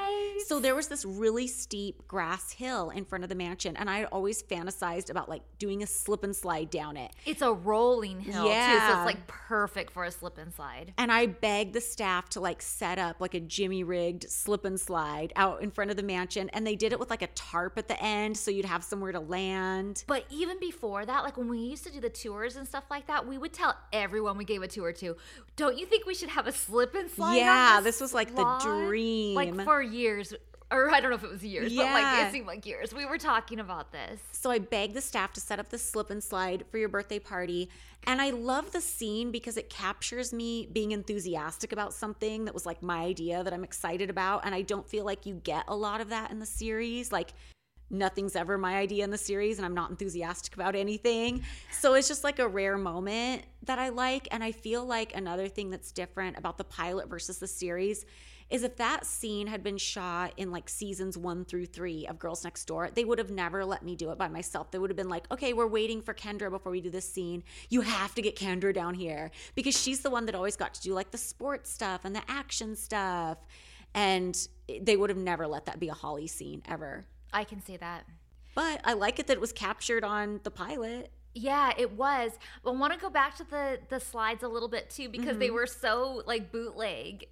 [0.46, 4.04] So there was this really steep grass hill in front of the mansion, and I
[4.06, 7.12] always fantasized about like doing a slip and slide down it.
[7.26, 9.00] It's a rolling hill too, so Yeah.
[9.00, 10.93] it's like perfect for a slip and slide.
[10.98, 14.80] And I begged the staff to like set up like a jimmy rigged slip and
[14.80, 17.78] slide out in front of the mansion, and they did it with like a tarp
[17.78, 20.04] at the end, so you'd have somewhere to land.
[20.08, 23.08] But even before that, like when we used to do the tours and stuff like
[23.08, 25.15] that, we would tell everyone we gave a tour to,
[25.56, 27.36] don't you think we should have a slip and slide?
[27.38, 29.36] Yeah, this this was like the lot?" Dream.
[29.36, 30.34] Like for years,
[30.72, 32.94] or I don't know if it was years, but like it seemed like years.
[32.94, 34.20] We were talking about this.
[34.32, 37.20] So I begged the staff to set up the slip and slide for your birthday
[37.20, 37.70] party.
[38.06, 42.66] And I love the scene because it captures me being enthusiastic about something that was
[42.66, 44.46] like my idea that I'm excited about.
[44.46, 47.12] And I don't feel like you get a lot of that in the series.
[47.12, 47.34] Like,
[47.90, 51.44] nothing's ever my idea in the series, and I'm not enthusiastic about anything.
[51.72, 54.28] So it's just like a rare moment that I like.
[54.32, 58.06] And I feel like another thing that's different about the pilot versus the series
[58.50, 62.44] is if that scene had been shot in like seasons one through three of Girls
[62.44, 64.72] Next Door, they would have never let me do it by myself.
[64.72, 67.44] They would have been like, okay, we're waiting for Kendra before we do this scene.
[67.70, 70.82] You have to get Kendra down here because she's the one that always got to
[70.82, 73.38] do like the sports stuff and the action stuff.
[73.94, 74.36] And
[74.82, 77.06] they would have never let that be a Holly scene ever.
[77.32, 78.06] I can see that.
[78.56, 81.12] But I like it that it was captured on the pilot.
[81.36, 82.32] Yeah, it was.
[82.64, 85.38] But I want to go back to the the slides a little bit too because
[85.40, 85.56] they Mm-hmm.
[85.56, 87.26] were so like bootleg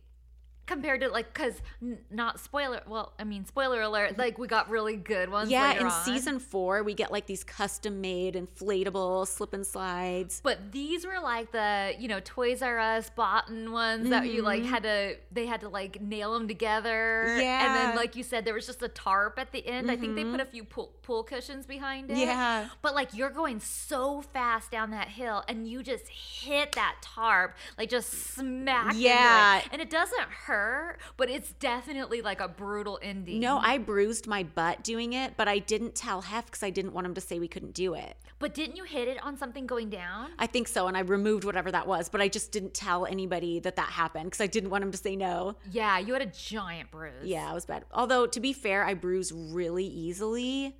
[0.67, 2.81] compared to like because n- not spoiler.
[2.87, 4.17] Well, I mean spoiler alert.
[4.17, 5.49] Like we got really good ones.
[5.51, 6.05] Yeah, in on.
[6.05, 10.39] season four, we get like these custom made inflatable slip and slides.
[10.43, 14.61] But these were like the you know Toys R Us boughten ones that you like
[14.61, 14.69] Mm-hmm.
[14.69, 17.25] had to they had to like nail them together.
[17.39, 17.65] Yeah.
[17.65, 19.89] And then like you said, there was just a tarp at the end.
[19.89, 22.13] I think they put a few pool, pool cushions behind it.
[22.13, 22.21] Mm-hmm.
[22.21, 22.67] Yeah.
[22.81, 27.55] But like you're going so fast down that hill, and you just hit that tarp
[27.77, 28.87] like just smack.
[28.93, 29.01] into it.
[29.01, 29.61] Yeah.
[29.71, 30.50] and it doesn't hurt,
[31.17, 33.39] but it's definitely like a brutal ending.
[33.39, 36.93] No, I bruised my butt doing it, but I didn't tell Hef because I didn't
[36.93, 38.17] want him to say we couldn't do it.
[38.39, 40.31] but didn't you hit it on something going down?
[40.39, 43.59] I think so, and I removed whatever that was, but I just didn't tell anybody
[43.59, 45.55] that that happened because I didn't want him to say no.
[45.71, 47.23] Yeah, you had a giant bruise.
[47.23, 47.85] Yeah, it was bad.
[47.93, 50.75] Although to be fair, I bruise really easily,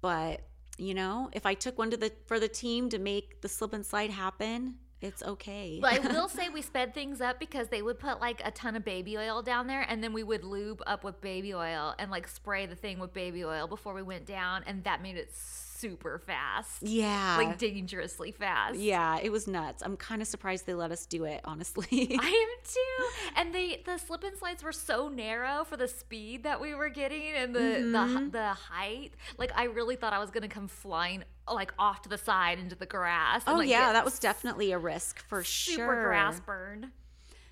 [0.00, 0.40] but
[0.78, 3.72] you know, if I took one to the for the team to make the slip
[3.74, 5.78] and slide happen, it's okay.
[5.80, 8.76] But I will say we sped things up because they would put like a ton
[8.76, 12.10] of baby oil down there and then we would lube up with baby oil and
[12.10, 15.32] like spray the thing with baby oil before we went down and that made it
[15.82, 16.82] super fast.
[16.82, 18.76] yeah, Like dangerously fast.
[18.78, 19.82] yeah, it was nuts.
[19.84, 21.86] I'm kind of surprised they let us do it, honestly.
[22.20, 23.30] I am too.
[23.36, 26.88] And they the slip and slides were so narrow for the speed that we were
[26.88, 28.24] getting and the Mm-hmm.
[28.26, 29.10] the the height.
[29.38, 32.58] Like I really thought I was going to come flying like off to the side
[32.60, 33.42] into the grass.
[33.46, 36.04] oh like, yeah, that was definitely a risk for super sure.
[36.04, 36.92] grass burn.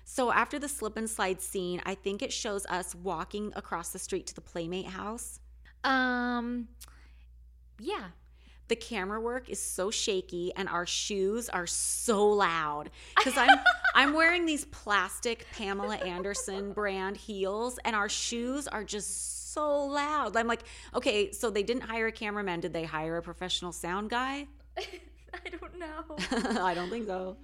[0.05, 3.99] So after the slip and slide scene, I think it shows us walking across the
[3.99, 5.39] street to the Playmate house.
[5.83, 6.67] Um
[7.79, 8.07] yeah.
[8.71, 12.89] The camera work is so shaky and our shoes are so loud
[13.21, 13.59] cuz I'm
[13.93, 20.37] I'm wearing these plastic Pamela Anderson brand heels and our shoes are just so loud.
[20.37, 20.63] I'm like,
[20.95, 24.47] okay, so they didn't hire a cameraman, did they hire a professional sound guy?
[24.77, 26.61] I don't know.
[26.61, 27.35] I don't think so.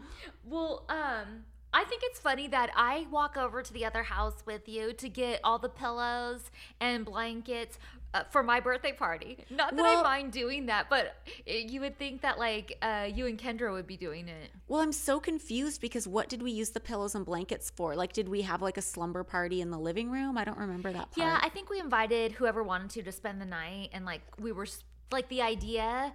[0.45, 4.67] Well, um, I think it's funny that I walk over to the other house with
[4.67, 7.77] you to get all the pillows and blankets
[8.17, 9.37] uh, for my birthday party.
[9.49, 11.15] Not that Well- I mind doing that, but
[11.47, 14.51] uh, you would think that like uh, you and Kendra would be doing it.
[14.67, 17.95] Well, I'm so confused because what did we use the pillows and blankets for?
[17.95, 20.37] Like, did we have like a slumber party in the living room?
[20.37, 21.17] I don't remember that part.
[21.17, 24.51] Yeah, I think we invited whoever wanted to to spend the night, and like we
[24.51, 24.67] were
[25.11, 26.13] like the idea.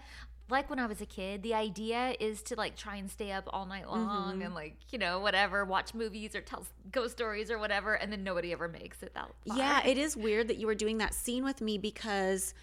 [0.52, 3.48] Like when I was a kid, the idea is to like try and stay up
[3.52, 4.42] all night long Mm-hmm.
[4.42, 8.22] and like you know whatever, watch movies or tell ghost stories or whatever, and then
[8.22, 9.56] nobody ever makes it that far.
[9.56, 12.54] Yeah, it is weird that you were doing that scene with me because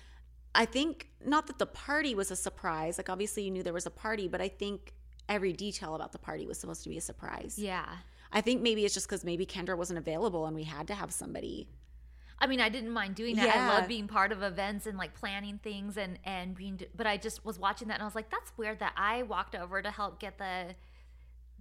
[0.53, 2.97] I think not that the party was a surprise.
[2.97, 4.93] Like obviously you knew there was a party, but I think
[5.27, 7.55] every detail about the party was supposed to be a surprise.
[7.57, 7.85] yeah.
[8.31, 11.11] I think maybe it's just because maybe Kendra wasn't available and we had to have
[11.11, 11.67] somebody.
[12.41, 13.55] I mean, I didn't mind doing that.
[13.55, 16.79] I love being part of events and like planning things and and being.
[16.95, 19.55] But I just was watching that and I was like, that's weird that I walked
[19.55, 20.75] over to help get the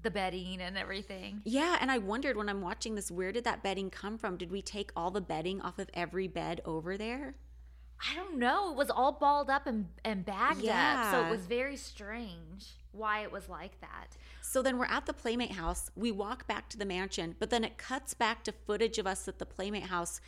[0.03, 1.43] the bedding and everything.
[1.45, 4.37] Yeah, and I wondered when I'm watching this, where did that bedding come from?
[4.37, 7.35] Did we take all the bedding off of every bed over there?
[8.01, 8.71] I don't know.
[8.71, 13.23] It was all balled up and and bagged up, so it was very strange why
[13.23, 14.17] it was like that.
[14.41, 15.91] So then we're at the Playmate house.
[15.95, 19.27] We walk back to the mansion, but then it cuts back to footage of us
[19.29, 20.21] at the Playmate house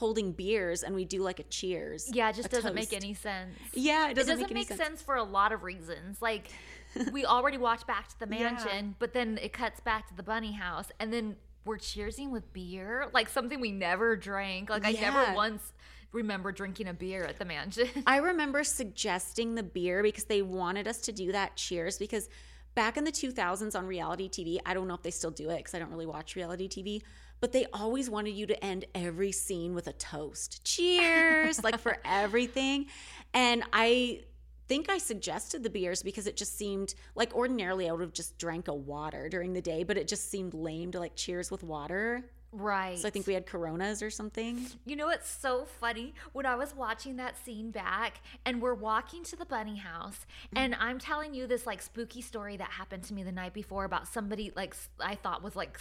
[0.00, 2.08] holding beers and we do like a cheers.
[2.10, 3.52] Yeah, it just doesn't make any sense.
[3.74, 5.02] Yeah, it doesn't, it doesn't, make make, sense.
[5.02, 6.22] for a lot of reasons.
[6.22, 6.50] Like
[7.12, 8.44] we already walked back to the Yeah.
[8.44, 11.36] mansion, but then it cuts back to the bunny house, and then
[11.66, 14.70] we're cheersing with beer, like something we never drank.
[14.70, 15.02] Like I Yeah.
[15.02, 15.74] never once
[16.12, 17.88] remember drinking a beer at the mansion.
[18.06, 22.30] I remember suggesting the beer because they wanted us to do that cheers because
[22.74, 25.58] back in the 2000s on reality TV, I don't know if they still do it
[25.58, 27.02] because I don't really watch reality TV,
[27.40, 30.64] but they always wanted you to end every scene with a toast.
[30.64, 32.86] Cheers, like for everything.
[33.32, 34.20] And I
[34.68, 38.38] think I suggested the beers because it just seemed like ordinarily I would have just
[38.38, 41.64] drank a water during the day, but it just seemed lame to like cheers with
[41.64, 42.24] water.
[42.52, 42.96] right.
[42.96, 44.66] So I think we had coronas or something.
[44.86, 46.14] You know it's so funny?
[46.32, 50.24] When I was watching that scene back and we're walking to the bunny house
[50.54, 50.60] mm.
[50.60, 53.84] and I'm telling you this like spooky story that happened to me the night before
[53.84, 55.80] about somebody like I thought was like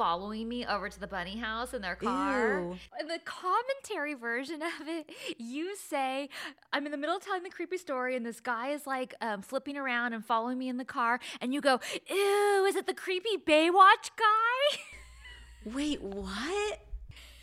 [0.00, 2.60] following me over to the bunny house in their car.
[2.60, 2.78] Ew.
[2.98, 6.30] In the commentary version of it, you say,
[6.72, 9.42] I'm in the middle of telling the creepy story, and this guy is like um,
[9.42, 12.94] flipping around and following me in the car, and you go, Ew, is it the
[12.94, 14.78] creepy Baywatch guy?
[15.74, 16.78] Wait, what?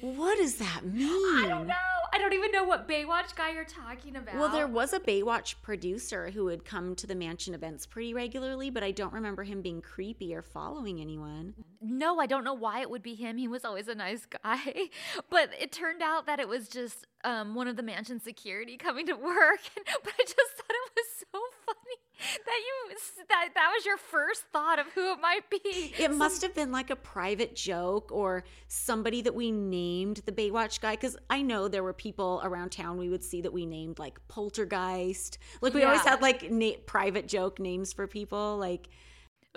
[0.02, 1.46] What does that mean?
[1.46, 1.74] I don't know.
[2.14, 4.36] I don't even know what Baywatch guy you're talking about.
[4.36, 8.70] Well, there was a Baywatch producer who would come to the mansion events pretty regularly,
[8.70, 11.54] but I don't remember him being creepy or following anyone.
[11.82, 13.38] No, I don't know why it would be him.
[13.38, 14.90] He was always a nice guy.
[15.30, 19.06] But it turned out that it was just um, one of the mansion security coming
[19.08, 19.60] to work.
[20.04, 21.98] but I just thought it was so funny
[22.46, 22.98] that you
[23.30, 25.94] that that was your first thought of who it might be.
[26.00, 30.82] It must have been like a private joke or somebody that we named the Baywatch
[30.82, 34.00] guy because I know there were people around town we would see that we named
[34.00, 35.38] like Poltergeist.
[35.62, 38.58] Like we always had like na- private joke names for people.
[38.58, 38.90] Like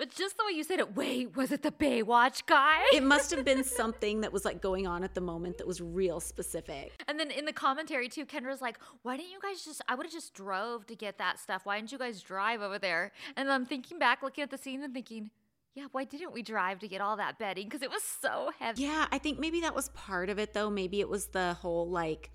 [0.01, 2.79] But just the way you said it, wait, was it the Baywatch guy?
[2.91, 5.79] it must have been something that was like going on at the moment that was
[5.79, 7.03] real specific.
[7.07, 9.79] And then in the commentary too, Kendra's like, "Why didn't you guys just?
[9.87, 11.67] I would have just drove to get that stuff.
[11.67, 14.81] Why didn't you guys drive over there?" And I'm thinking back, looking at the scene,
[14.81, 15.29] and thinking,
[15.75, 17.65] "Yeah, why didn't we drive to get all that bedding?
[17.65, 20.71] Because it was so heavy." Yeah, I think maybe that was part of it though.
[20.71, 22.31] Maybe it was the whole like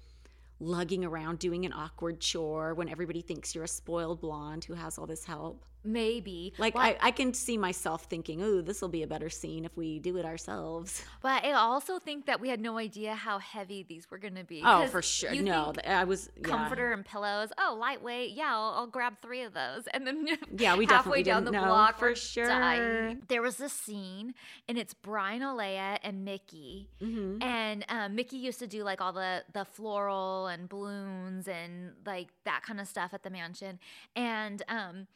[0.61, 4.99] lugging around doing an awkward chore when everybody thinks you're a spoiled blonde who has
[4.99, 5.65] all this help.
[5.87, 6.53] Maybe.
[6.59, 9.65] Like Well, I, I can see myself thinking, "Ooh, this will be a better scene
[9.65, 13.39] if we do it ourselves." but I also think that we had no idea how
[13.39, 14.63] heavy these were going to be.
[14.65, 15.35] Oh, for sure.
[15.35, 16.43] No, I was yeah.
[16.49, 17.51] comforter and pillows.
[17.59, 18.33] Oh, lightweight.
[18.33, 19.85] Yeah, I'll, I'll grab three of those.
[19.95, 20.27] And then
[20.59, 22.47] Yeah, we halfway definitely down the know, block for sure.
[22.47, 23.23] dying.
[23.29, 24.35] There was this scene,
[24.69, 26.89] and it's Brian Olea and Mickey.
[27.01, 27.43] Mhm.
[27.43, 32.29] And um, Mickey used to do like all the the floral and balloons and like
[32.45, 33.79] that kind of stuff at the mansion.
[34.15, 35.07] And um,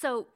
[0.00, 0.28] so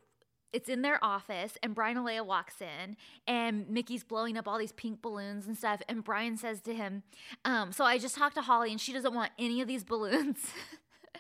[0.52, 2.96] it's in their office, and Brian Alea walks in,
[3.26, 5.80] and Mickey's blowing up all these pink balloons and stuff.
[5.88, 7.02] And Brian says to him,
[7.44, 10.38] um, "So I just talked to Holly, and she doesn't want any of these balloons."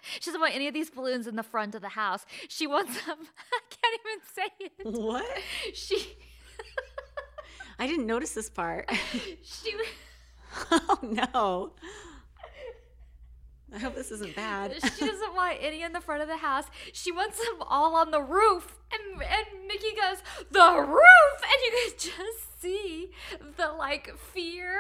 [0.02, 2.24] She doesn't want any of these balloons in the front of the house.
[2.48, 3.18] She wants them.
[3.52, 5.02] I can't even say it.
[5.02, 5.26] What?
[5.74, 6.16] She,
[7.78, 8.90] I didn't notice this part.
[9.42, 9.74] she,
[10.70, 11.72] oh no.
[13.74, 14.74] I hope this isn't bad.
[14.98, 16.64] she doesn't want any in the front of the house.
[16.92, 18.78] She wants them all on the roof.
[18.92, 20.18] And and Mickey goes,
[20.50, 23.10] the roof, and you could just see
[23.56, 24.78] the like fear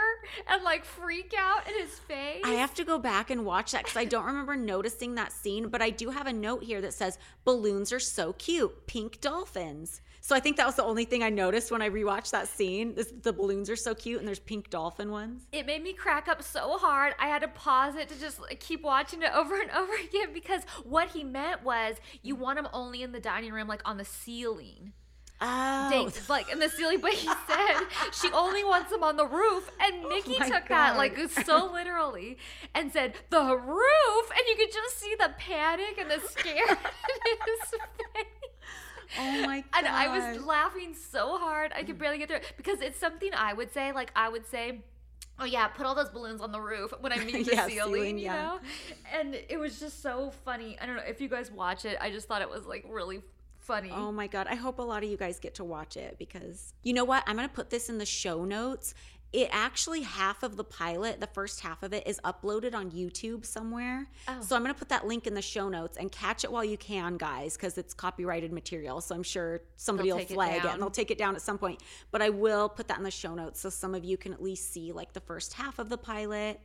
[0.48, 2.42] and like freak out in his face.
[2.44, 5.68] I have to go back and watch that because I don't remember noticing that scene,
[5.68, 10.00] but I do have a note here that says balloons are so cute, pink dolphins.
[10.22, 12.94] So I think that was the only thing I noticed when I rewatched that scene.
[12.96, 15.46] Is the balloons are so cute and there's pink dolphin ones.
[15.52, 17.14] It made me crack up so hard.
[17.18, 20.62] I had to pause it to just keep watching it over and over again because
[20.84, 24.04] what he meant was you want them only in the dining room, like on the
[24.04, 24.92] ceiling.
[25.42, 27.80] Oh, Dang, like in the ceiling, but he said
[28.12, 32.36] she only wants them on the roof, and Mickey Oh took that like so literally
[32.74, 36.76] and said the roof, and you could just see the panic and the scare in
[36.76, 38.39] his face.
[39.18, 39.64] Oh my god!
[39.78, 42.00] And I was laughing so hard I could mm.
[42.00, 43.92] barely get through it because it's something I would say.
[43.92, 44.80] Like I would say,
[45.38, 47.94] "Oh yeah, put all those balloons on the roof when I mean the Yeah, ceiling,",
[47.94, 48.42] ceiling, you yeah.
[48.42, 48.60] know.
[49.12, 50.78] And it was just so funny.
[50.80, 51.98] I don't know if you guys watch it.
[52.00, 53.22] I just thought it was like really
[53.58, 53.90] funny.
[53.94, 54.46] Oh my god!
[54.48, 57.22] I hope a lot of you guys get to watch it because you know what?
[57.26, 58.94] I'm gonna put this in the show notes.
[59.32, 63.46] It actually half of the pilot, the first half of it, is uploaded on YouTube
[63.46, 64.06] somewhere.
[64.26, 64.40] Oh.
[64.40, 66.76] So I'm gonna put that link in the show notes and catch it while you
[66.76, 69.00] can, guys, because it's copyrighted material.
[69.00, 71.36] So I'm sure somebody They'll will take it flag it, and they'll take it down
[71.36, 71.80] at some point.
[72.10, 74.42] But I will put that in the show notes so some of you can at
[74.42, 76.60] least see like the first half of the pilot.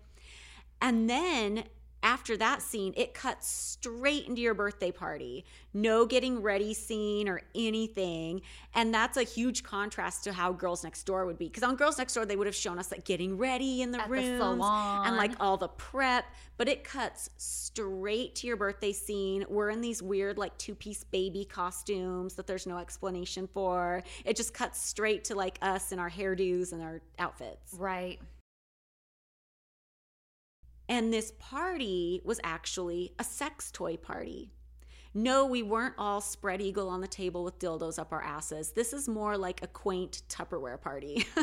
[0.81, 1.65] And then
[2.05, 5.43] after that scene, it cuts straight into your birthday party.
[5.73, 8.41] No getting ready scene or anything.
[8.75, 11.47] And that's a huge contrast to how Girls Next Door would be.
[11.47, 13.97] Because on Girls Next Door, they would have shown us like getting ready in the
[14.07, 16.25] rooms and like all the prep.
[16.57, 19.43] But it cuts straight to your birthday scene.
[19.49, 24.03] We're in these weird like two piece baby costumes that there's no explanation for.
[24.23, 27.73] It just cuts straight to like us and our hairdos and our outfits.
[27.73, 28.19] right.
[30.87, 34.51] And this party was actually a sex toy party.
[35.13, 38.71] No, we weren't all spread eagle on the table with dildos up our asses.
[38.71, 41.25] This is more like a quaint Tupperware party.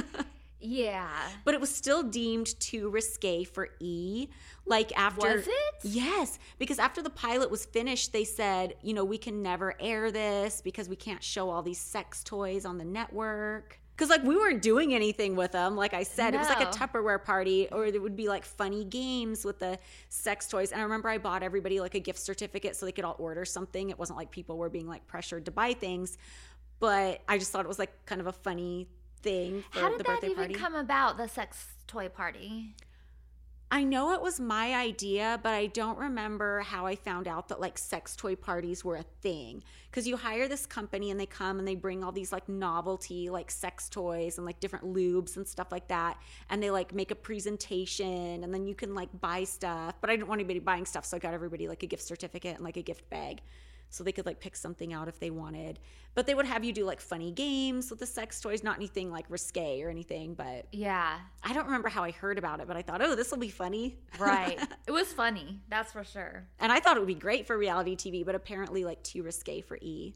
[0.65, 1.11] Yeah.
[1.45, 4.29] but it was still deemed too risque for E.
[4.65, 5.75] Like after Was it?
[5.83, 10.13] Yes, because after the pilot was finished, they said, you know, we can never air
[10.13, 13.81] this because we can't show all these sex toys on the network.
[13.95, 15.77] Because like we weren't doing anything with them.
[15.77, 18.85] Like I said, it was like a Tupperware party, or it would be like funny
[18.85, 19.79] games with the
[20.09, 20.73] sex toys.
[20.73, 23.45] And I remember I bought everybody like a gift certificate so they could all order
[23.45, 23.91] something.
[23.91, 26.17] It wasn't like people were being like pressured to buy things,
[26.81, 28.89] but I just thought it was like kind of a funny
[29.23, 30.55] thing for How did the that even party.
[30.55, 31.17] come about?
[31.17, 32.75] The sex toy party.
[33.75, 37.59] I know it was my idea, but I don't remember how I found out that
[37.59, 39.63] like sex toy parties were a thing.
[39.91, 43.31] Because you hire this company and they come and they bring all these like novelty,
[43.31, 46.19] like sex toys and like different lubes and stuff like that.
[46.51, 49.95] And they like make a presentation and then you can like buy stuff.
[50.03, 51.07] But I didn't want anybody buying stuff.
[51.07, 53.41] So I got everybody like a gift certificate and like a gift bag.
[53.93, 55.79] So they could like pick something out if they wanted.
[56.15, 59.11] But they would have you do like funny games with the sex toys, not anything
[59.11, 60.35] like risque or anything.
[60.35, 61.19] But Yeah.
[61.43, 63.51] I don't remember how I heard about it, but I thought, oh, this will be
[63.51, 63.99] funny.
[64.19, 64.59] Right.
[64.87, 65.61] it was funny.
[65.69, 66.45] That's for sure.
[66.59, 69.61] and I thought it would be great for reality TV, but apparently like too risque
[69.61, 70.15] for E.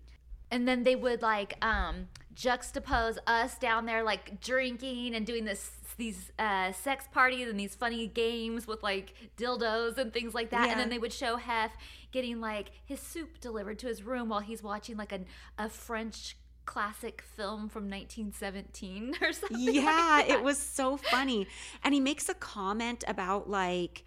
[0.51, 5.71] and then they would like um juxtapose us down there like drinking and doing this
[5.99, 10.67] these uh, sex parties and these funny games with like dildos and things like that
[10.67, 10.73] Yeah.
[10.73, 11.73] and then they would show hef
[12.17, 15.27] getting like his soup delivered to his room while he's watching like an,
[15.59, 20.27] a french classic film from 1917 or something like Yeah, that.
[20.29, 21.47] it was so funny.
[21.85, 24.05] And he makes a comment about like,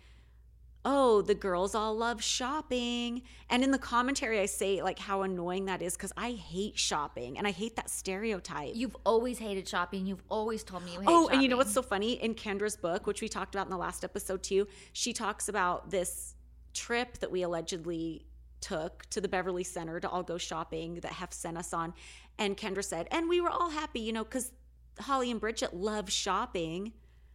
[0.85, 3.21] oh, the girls all love shopping.
[3.49, 7.37] And in the commentary, I say like how annoying that is because I hate shopping
[7.37, 8.71] and I hate that stereotype.
[8.75, 11.33] you've always hated shopping you've always told me you hate Oh, shopping.
[11.35, 12.13] and you know what's so funny?
[12.13, 15.91] In Kendra's book, which we talked about in the last episode too, she talks about
[15.91, 16.35] this
[16.79, 18.25] trip that we allegedly
[18.61, 21.93] took to the Beverly Center to all go shopping that Hef sent us on.
[22.37, 24.51] And Kendra said, and we were all happy, you know, because
[24.99, 26.93] Holly and Bridget love shopping.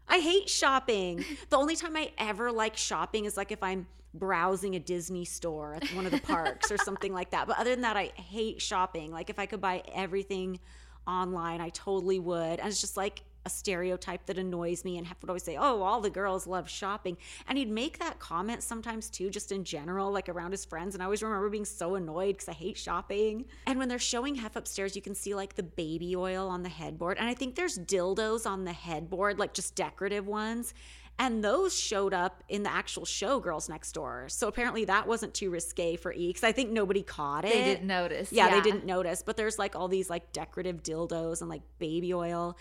[0.09, 1.25] I hate shopping.
[1.51, 5.75] the only time I ever like shopping is like if I'm browsing a Disney store
[5.75, 7.47] at one of the parks or something like that.
[7.47, 9.11] But other than that, I hate shopping.
[9.11, 10.61] Like if I could buy everything
[11.07, 12.61] online, I totally would.
[12.61, 14.97] And it's just like a stereotype that annoys me.
[14.99, 17.17] And Hef would always say, Oh, all the girls love shopping.
[17.47, 20.95] And he'd make that comment sometimes too, just in general, like around his friends.
[20.95, 23.45] And I always remember being so annoyed because I hate shopping.
[23.67, 26.69] And when they're showing Hef upstairs, you can see like the baby oil on the
[26.69, 27.19] headboard.
[27.19, 30.75] And I think there's dildos on the headboard, like just decorative ones.
[31.17, 34.31] And those showed up in the actual show Girls Next Door.
[34.31, 37.53] So apparently that wasn't too risque for E because I think nobody caught it.
[37.53, 39.23] they didn't notice Yeah, they didn't notice.
[39.23, 42.57] But there's like all these like decorative dildos and like baby oil.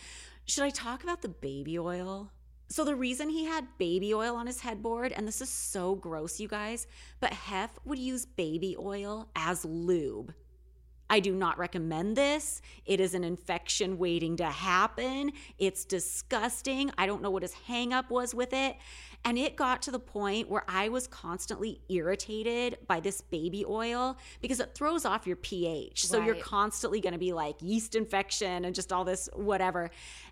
[0.46, 2.32] Should I talk about the baby oil?
[2.68, 6.40] So the reason he had baby oil on his headboard, and this is so gross,
[6.40, 6.86] you guys,
[7.20, 10.34] but Hef would use baby oil as lube.
[11.10, 12.62] I do not recommend this.
[12.86, 15.32] It is an infection waiting to happen.
[15.60, 16.92] It's disgusting.
[16.98, 18.76] I don't know what his hangup was with it.
[19.26, 24.18] And it got to the point where I was constantly irritated by this baby oil
[24.42, 26.06] because it throws off your pH.
[26.06, 29.92] So you're constantly going to be like yeast infection and just all this whatever.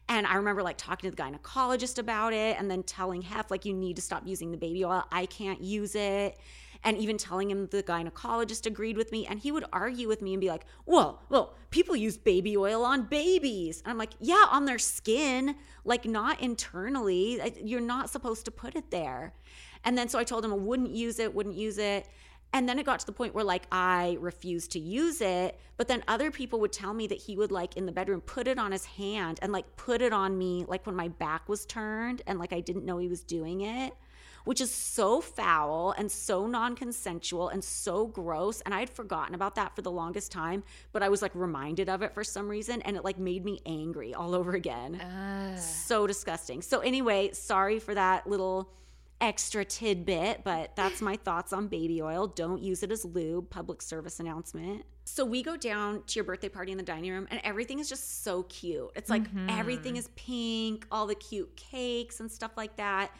[0.10, 3.64] And I remember like talking to the gynecologist about it and then telling Hef, like,
[3.64, 5.06] you need to stop using the baby oil.
[5.10, 6.38] I can't use it.
[6.84, 9.28] And even telling him the gynecologist agreed with me.
[9.28, 12.84] And he would argue with me and be like, well, well, people use baby oil
[12.84, 13.82] on babies.
[13.84, 15.56] And I'm like, yeah, on their skin,
[15.86, 17.40] like not internally.
[17.64, 19.34] You're not supposed to put it there.
[19.84, 22.08] And then so I told him I wouldn't use it, wouldn't use it.
[22.54, 25.88] And then it got to the point where like I refused to use it, but
[25.88, 28.60] then other people would tell me that he would like in the bedroom put it
[28.60, 32.22] on his hand and like put it on me like when my back was turned
[32.28, 33.94] and like I didn't know he was doing it,
[34.46, 39.56] which is so foul and so non-consensual and so gross and I had forgotten about
[39.56, 42.82] that for the longest time, but I was like reminded of it for some reason
[42.84, 45.02] and it like made me angry all over again.
[45.02, 45.58] Ugh.
[45.60, 46.62] So disgusting.
[46.62, 48.72] So anyway, sorry for that little
[49.22, 52.28] extra tidbit, but that's my thoughts on baby oil.
[52.28, 53.50] Don't use it as lube.
[53.50, 54.84] Public service announcement.
[55.06, 57.89] So we go down to your birthday party in the dining room and everything is
[57.89, 58.89] just so cute.
[58.96, 60.00] It's like everything mm-hmm.
[60.00, 63.12] is pink, all the cute cakes and stuff like that.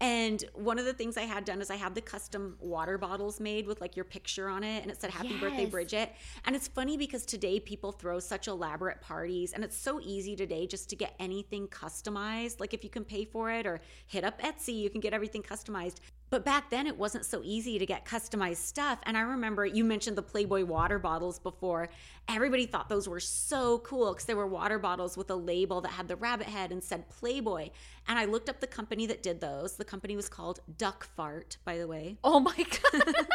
[0.00, 3.40] And one of the things I had done is I had the custom water bottles
[3.40, 6.12] made with like your picture on it and it said happy birthday Bridget.
[6.44, 10.66] And it's funny because today people throw such elaborate parties and it's so easy today
[10.66, 12.60] just to get anything customized.
[12.60, 15.42] Like if you can pay for it or hit up Etsy, you can get everything
[15.42, 15.96] customized.
[16.30, 18.98] But back then it wasn't so easy to get customized stuff.
[19.04, 21.88] And I remember you mentioned the Playboy water bottles before.
[22.28, 25.92] Everybody thought those were so cool because they were water bottles with a label that
[25.92, 27.70] had the rabbit head and said Playboy.
[28.06, 29.76] And I looked up the company that did those.
[29.76, 32.18] The company was called Duck Fart, by the way.
[32.22, 32.56] Oh my
[32.92, 33.26] god.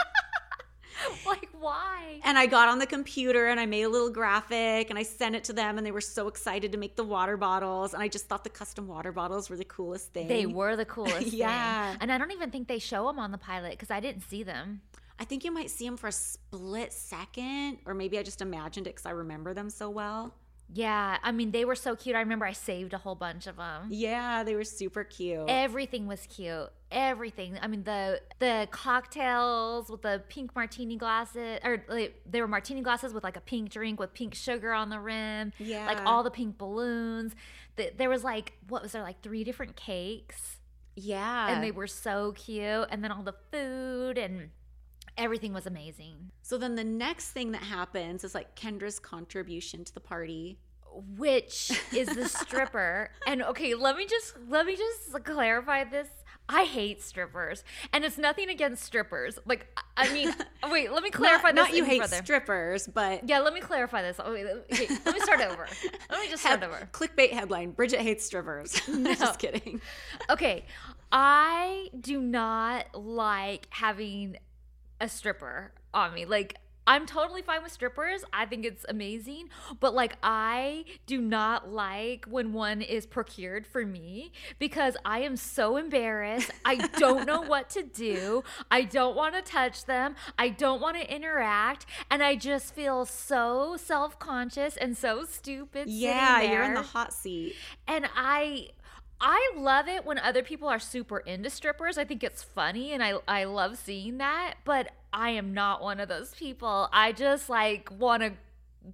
[1.25, 2.19] like why?
[2.23, 5.35] And I got on the computer and I made a little graphic and I sent
[5.35, 7.93] it to them and they were so excited to make the water bottles.
[7.93, 10.27] And I just thought the custom water bottles were the coolest thing.
[10.27, 11.91] They were the coolest Yeah.
[11.91, 11.97] thing.
[12.01, 14.43] And I don't even think they show them on the pilot because I didn't see
[14.43, 14.81] them.
[15.19, 18.87] I think you might see them for a split second, or maybe I just imagined
[18.87, 20.33] it because I remember them so well.
[20.71, 22.15] Yeah, I mean they were so cute.
[22.15, 23.87] I remember I saved a whole bunch of them.
[23.89, 25.45] Yeah, they were super cute.
[25.47, 26.69] Everything was cute.
[26.91, 27.57] Everything.
[27.61, 32.81] I mean the the cocktails with the pink martini glasses, or like, they were martini
[32.81, 35.53] glasses with like a pink drink with pink sugar on the rim.
[35.59, 35.85] Yeah.
[35.85, 37.35] like all the pink balloons.
[37.75, 40.57] The, there was like what was there like three different cakes,
[40.95, 41.53] yeah.
[41.53, 42.87] and they were so cute.
[42.89, 44.49] And then all the food and
[45.17, 46.31] everything was amazing.
[46.41, 50.57] so then the next thing that happens is like Kendra's contribution to the party.
[51.17, 53.09] which is the stripper.
[53.27, 56.07] and okay, let me just let me just clarify this.
[56.49, 59.39] I hate strippers, and it's nothing against strippers.
[59.45, 60.35] Like, I mean,
[60.69, 61.69] wait, let me clarify not, this.
[61.69, 62.17] not you hate further.
[62.17, 64.19] strippers, but Yeah, let me clarify this.
[64.23, 64.69] Oh, wait, let
[65.13, 65.65] me start over.
[66.09, 66.89] Let me just start Head- over.
[66.91, 68.73] clickbait headline: Bridget hates strippers.
[69.17, 69.79] just kidding.
[70.29, 70.65] Okay,
[71.13, 74.35] I do not like having
[74.99, 76.25] a stripper on me.
[76.25, 78.25] Like, I'm totally fine with strippers.
[78.33, 79.47] I think it's amazing.
[79.79, 85.37] But, like, I do not like when one is procured for me because I am
[85.37, 86.51] so embarrassed.
[86.65, 88.43] I don't know what to do.
[88.69, 90.15] I don't want to touch them.
[90.37, 91.85] I don't want to interact.
[92.11, 95.83] And I just feel so self conscious and so stupid.
[95.87, 97.55] sitting Yeah, you're in the hot seat.
[97.87, 98.71] and I
[99.25, 101.97] I love it when other people are super into strippers.
[101.97, 106.01] I think it's funny and I I love seeing that, but I am not one
[106.01, 106.89] of those people.
[106.91, 108.33] I just like want to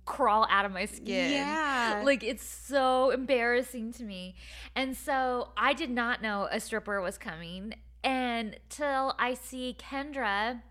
[0.05, 1.31] crawl out of my skin.
[1.31, 2.03] Yeah.
[2.05, 4.35] Like it's so embarrassing to me.
[4.75, 7.73] And so I did not know a stripper was coming
[8.03, 10.61] and till I see Kendra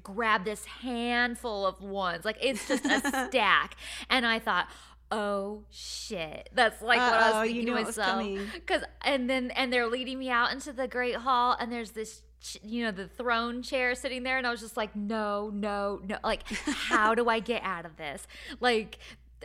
[0.00, 2.24] grab this handful of ones.
[2.24, 3.74] Like it's just a stack.
[4.08, 4.68] And I thought,
[5.12, 6.48] oh shit.
[6.54, 8.66] That's like what I Uh-oh, was you thinking to myself.
[8.66, 12.22] Cause and then and they're leading me out into the great hall and there's this
[12.62, 16.16] you know the throne chair sitting there and I was just like no no no
[16.24, 18.26] like how do I get out of this
[18.58, 18.98] like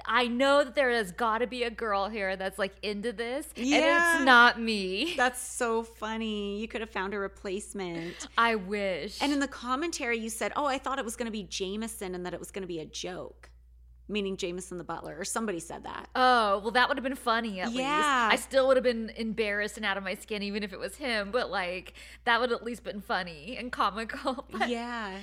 [0.05, 3.47] I know that there has got to be a girl here that's like into this
[3.55, 5.15] and it's not me.
[5.17, 6.59] That's so funny.
[6.59, 8.27] You could have found a replacement.
[8.37, 9.19] I wish.
[9.21, 12.13] And in the commentary, you said, "Oh, I thought it was going to be Jameson
[12.13, 13.49] and that it was going to be a joke,"
[14.07, 16.09] meaning Jameson the butler, or somebody said that.
[16.15, 17.97] Oh, well, that would have been funny at Yeah.
[17.97, 18.09] least.
[18.09, 20.95] I still would have been embarrassed and out of my skin, even if it was
[20.95, 21.93] him, but like,
[22.25, 24.45] that would at least been funny and comical.
[24.51, 25.17] But, yeah,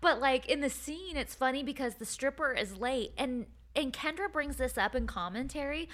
[0.00, 4.30] but like, in the scene, it's funny because the stripper is late, and, and Kendra
[4.32, 5.88] brings this up in commentary.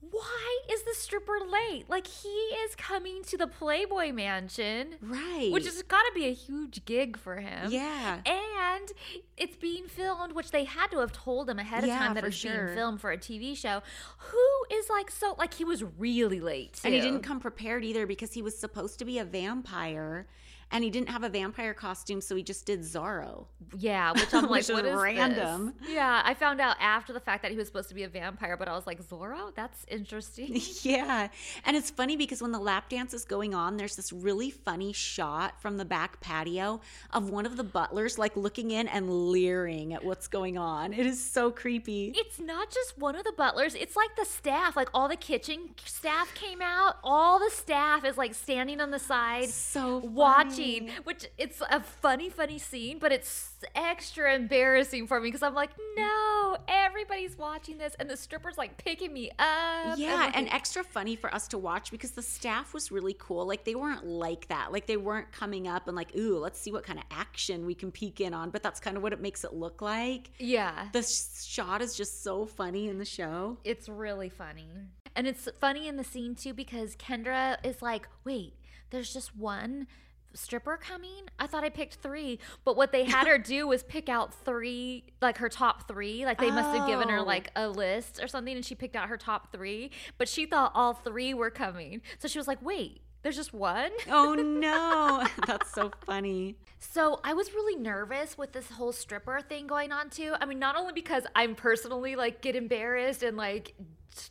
[0.00, 1.84] Why is the stripper late?
[1.88, 5.50] Like he is coming to the Playboy Mansion, Right.
[5.52, 7.70] which has got to be a huge gig for him.
[7.70, 8.20] Yeah.
[8.24, 8.90] and
[9.36, 12.24] it's being filmed, which they had to have told him ahead of Yeah, time that
[12.24, 12.64] it's sure.
[12.66, 13.82] being filmed for a TV show.
[14.18, 16.80] Who is like so like he was really late, too.
[16.86, 20.26] And he didn't come prepared either because he was supposed to be a vampire
[20.72, 23.46] and he didn't have a vampire costume, so he just did Zorro.
[23.76, 25.02] Yeah, which I'm like, Which what is this?
[25.02, 25.74] random.
[25.88, 28.56] Yeah, I found out after the fact that he was supposed to be a vampire,
[28.56, 30.60] but I was like, Zorro, that's interesting.
[30.82, 31.28] Yeah.
[31.64, 34.92] And it's funny because when the lap dance is going on, there's this really funny
[34.92, 36.80] shot from the back patio
[37.12, 40.92] of one of the butlers like looking in and leering at what's going on.
[40.92, 42.12] It is so creepy.
[42.16, 44.76] it's not just one of the butlers; it's like the staff.
[44.76, 46.96] Like all the kitchen staff came out.
[47.02, 49.48] All the staff is like standing on the side.
[49.48, 50.90] So watching funny.
[51.04, 55.70] which it's a funny funny scene but it's extra embarrassing for me because i'm like
[55.74, 55.96] mm.
[55.96, 60.82] no everybody's watching this and the stripper's like picking me up Yeah, like, and extra
[60.82, 63.46] funny for us to watch because the staff was really cool.
[63.46, 64.72] Like they weren't like that.
[64.72, 67.74] Like they weren't coming up and like, ooh, let's see what kind of action we
[67.74, 68.50] can peek in on.
[68.50, 70.30] But that's kind of what it makes it look like.
[70.38, 73.58] yeah The sh- shot is just so funny in the show.
[73.64, 74.68] it's really funny
[75.14, 78.54] and it's funny in the scene too because kendra is like wait
[78.90, 79.86] there's just one
[80.32, 84.08] stripper coming i thought i picked three but what they had her do was pick
[84.08, 87.24] out three like her top three like they must have given her Oh.
[87.24, 90.72] like a list or something and she picked out her top three but she thought
[90.74, 95.70] all three were coming so she was like wait there's just one Oh no, that's
[95.74, 96.56] so funny.
[96.78, 100.32] So I was really nervous with this whole stripper thing going on too.
[100.40, 103.74] I mean, not only because I'm personally like get embarrassed and like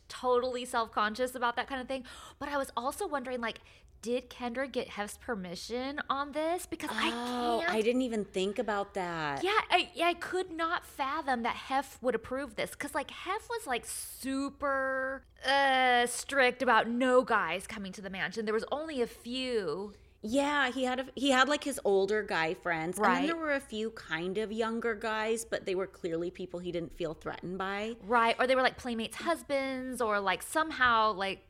[0.08, 2.02] totally self-conscious about that kind of thing,
[2.40, 3.60] but I was also wondering like
[4.02, 6.66] did Kendra get Hef's permission on this?
[6.66, 7.72] Because I Oh, can't.
[7.74, 9.44] I didn't even think about that.
[9.44, 13.66] yeah, I, I could not fathom that Hef would approve this because, like, Hef was
[13.66, 18.44] like super uh, strict about no guys coming to the mansion.
[18.44, 19.94] There was only a few.
[20.22, 23.54] Yeah, he had a, he had like his older guy friends, and then there were
[23.54, 27.56] a few kind of younger guys, but they were clearly people he didn't feel threatened
[27.56, 27.96] by.
[28.06, 28.36] Right.
[28.38, 31.40] Or they were like playmates' husbands or like somehow like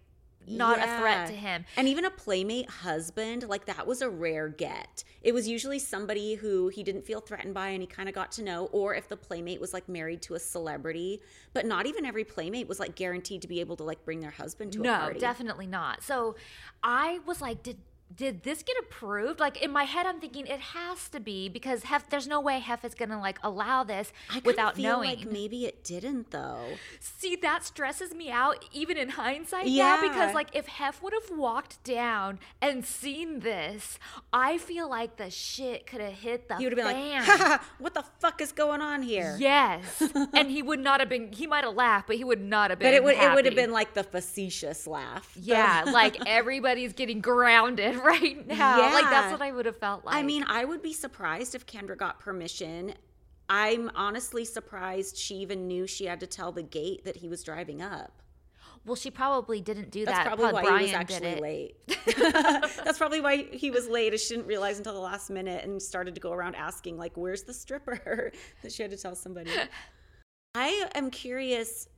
[0.57, 1.65] not a threat to him.
[1.77, 5.05] And even a playmate husband, like that was a rare get.
[5.23, 8.33] It was usually somebody who he didn't feel threatened by and he kind of got
[8.33, 11.21] to know, or if the playmate was like married to a celebrity.
[11.53, 14.31] But not even every playmate was like guaranteed to be able to like bring their
[14.31, 15.15] husband to a party.
[15.15, 16.03] No, definitely not.
[16.03, 16.37] So
[16.83, 17.79] I was like, did
[18.15, 19.39] did this get approved?
[19.41, 22.09] Like in my head, I'm thinking it has to be because Hef.
[22.11, 25.11] There's no way Hef is gonna like allow this I without feel knowing.
[25.21, 26.65] like maybe it didn't though.
[26.99, 29.97] See, that stresses me out even in hindsight Yeah.
[30.01, 33.99] now because like if Hef would have walked down and seen this,
[34.33, 37.37] I feel like the shit could have hit the He would have been like, ha,
[37.37, 40.03] ha, ha, "What the fuck is going on here?" Yes,
[40.35, 41.33] and he would not have been.
[41.33, 42.89] He might have laughed, but he would not have been.
[42.89, 45.31] But it would it would have been like the facetious laugh.
[45.37, 48.93] Yeah, like everybody's getting grounded right now.
[48.93, 50.17] Like that's what I would have felt like.
[50.17, 52.95] I mean, I would be surprised if Kendra got permission.
[53.49, 57.43] I'm honestly surprised she even knew she had to tell the gate that he was
[57.43, 58.23] driving up.
[58.87, 60.27] well, she probably didn't do That's that.
[60.27, 61.77] probably why Brian he was actually late.
[62.17, 64.19] That's probably why he was late.
[64.21, 67.43] She didn't realize until the last minute and started to go around asking, like, "Where's
[67.43, 68.33] the stripper?"
[68.63, 69.51] that she had to tell somebody.
[70.55, 71.89] I am curious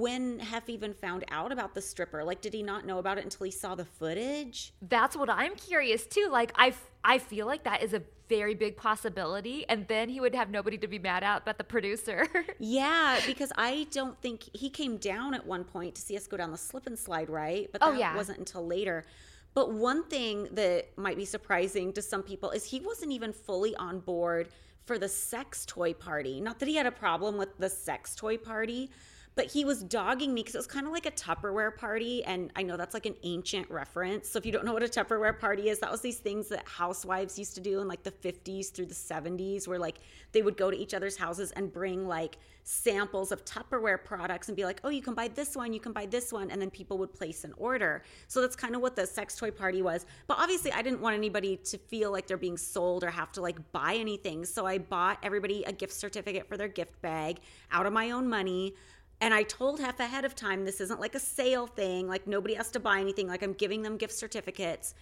[0.00, 2.24] when Hef even found out about the stripper.
[2.24, 4.72] Like, did he not know about it until he saw the footage?
[4.82, 6.28] That's what I'm curious too.
[6.30, 10.18] Like I, f- I feel like that is a very big possibility, and then he
[10.20, 12.26] would have nobody to be mad at but the producer.
[12.58, 16.36] Yeah, because I don't think he came down at one point to see us go
[16.38, 17.68] down the slip and slide, right?
[17.70, 18.16] But Oh, that yeah.
[18.16, 19.04] wasn't until later.
[19.52, 23.76] But one thing that might be surprising to some people is he wasn't even fully
[23.76, 24.48] on board
[24.86, 26.40] for the sex toy party.
[26.40, 28.90] Not that he had a problem with the sex toy party,
[29.34, 32.22] but he was dogging me because it was kind of like a Tupperware party.
[32.24, 34.28] And I know that's like an ancient reference.
[34.28, 36.66] So if you don't know what a Tupperware party is, that was these things that
[36.68, 39.98] housewives used to do in like the 50s through the 70s, where like
[40.32, 44.56] they would go to each other's houses and bring like samples of Tupperware products and
[44.56, 46.50] be like, oh, you can buy this one, you can buy this one.
[46.50, 48.02] And then people would place an order.
[48.28, 50.06] So that's kind of what the sex toy party was.
[50.28, 53.40] But obviously, I didn't want anybody to feel like they're being sold or have to
[53.40, 54.44] like buy anything.
[54.44, 57.40] So I bought everybody a gift certificate for their gift bag
[57.72, 58.74] out of my own money.
[59.20, 62.08] And I told Hef ahead of time, this isn't like a sale thing.
[62.08, 63.28] Like nobody has to buy anything.
[63.28, 64.94] Like I'm giving them gift certificates.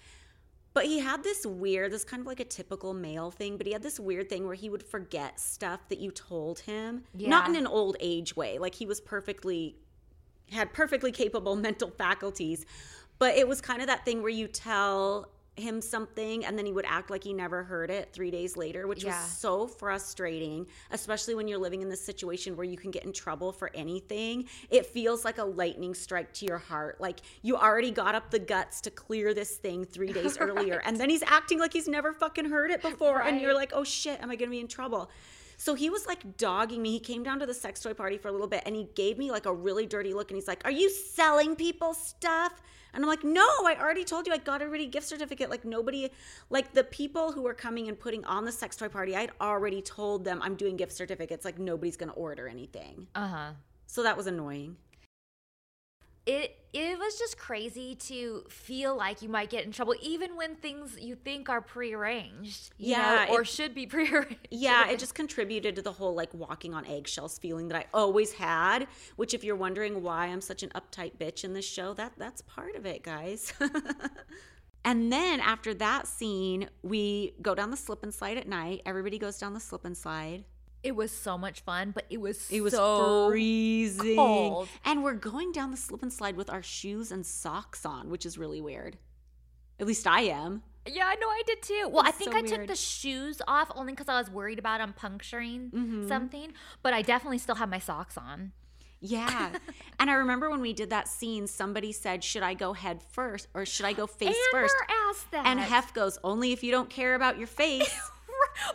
[0.75, 3.73] But he had this weird, this kind of like a typical male thing, but he
[3.73, 7.05] had this weird thing where he would forget stuff that you told him.
[7.15, 7.29] Yeah.
[7.29, 8.59] Not in an old age way.
[8.59, 9.77] Like he was perfectly,
[10.51, 12.65] had perfectly capable mental faculties.
[13.19, 16.73] But it was kind of that thing where you tell him something and then he
[16.73, 19.21] would act like he never heard it three days later, which Yeah.
[19.23, 23.13] was so frustrating, especially when you're living in this situation where you can get in
[23.13, 24.49] trouble for anything.
[24.71, 27.01] It feels like a lightning strike to your heart.
[27.01, 30.97] Like you already got up the guts to clear this thing three days earlier, and
[30.97, 34.21] then he's acting like he's never fucking heard it before, and you're like, oh shit,
[34.23, 35.11] am I gonna be in trouble?
[35.63, 36.91] So he was like dogging me.
[36.91, 39.17] He came down to the sex toy party for a little bit and he gave
[39.17, 42.61] me like a really dirty look and he's like, Are you selling people stuff?
[42.93, 45.51] And I'm like, No, I already told you I got a gift certificate.
[45.51, 46.11] Like, nobody,
[46.51, 49.81] like the people who were coming and putting on the sex toy party, I'd already
[49.81, 51.45] told them I'm doing gift certificates.
[51.45, 53.07] Like, nobody's gonna order anything.
[53.15, 53.51] Uh huh.
[53.87, 54.77] So that was annoying.
[56.27, 60.57] It it was just crazy to feel like you might get in trouble, even when
[60.57, 62.71] things you think are prearranged.
[62.79, 64.49] you Yeah, know, or it- should be prearranged.
[64.51, 68.33] Yeah, it just contributed to the whole like walking on eggshells feeling that I always
[68.33, 68.87] had.
[69.17, 72.41] Which, if you're wondering why I'm such an uptight bitch in this show, that that's
[72.43, 73.53] part of it, guys.
[74.85, 78.83] and then after that scene, we go down the slip and slide at night.
[78.87, 80.45] Everybody goes down the slip and slide.
[80.83, 84.69] It was so much fun, but it was It was so freezing, cold.
[84.85, 88.27] and we're going down the slip and slide with our shoes and socks on, which
[88.27, 88.97] is really weird.
[89.79, 90.63] At least I am.
[90.85, 91.89] Yeah, I know I did too.
[91.89, 94.79] Well, I think so I took the shoes off only because I was worried about
[94.81, 96.09] them puncturing Mm-hmm.
[96.09, 96.53] something,
[96.83, 98.51] but I definitely still have my socks on.
[99.01, 99.51] Yeah.
[100.01, 103.47] and I remember when we did that scene, somebody said, Should I go head first
[103.55, 104.75] or should I go face Amber first?
[105.09, 105.47] asked that.
[105.47, 107.95] And Hef goes, Only if you don't care about your face.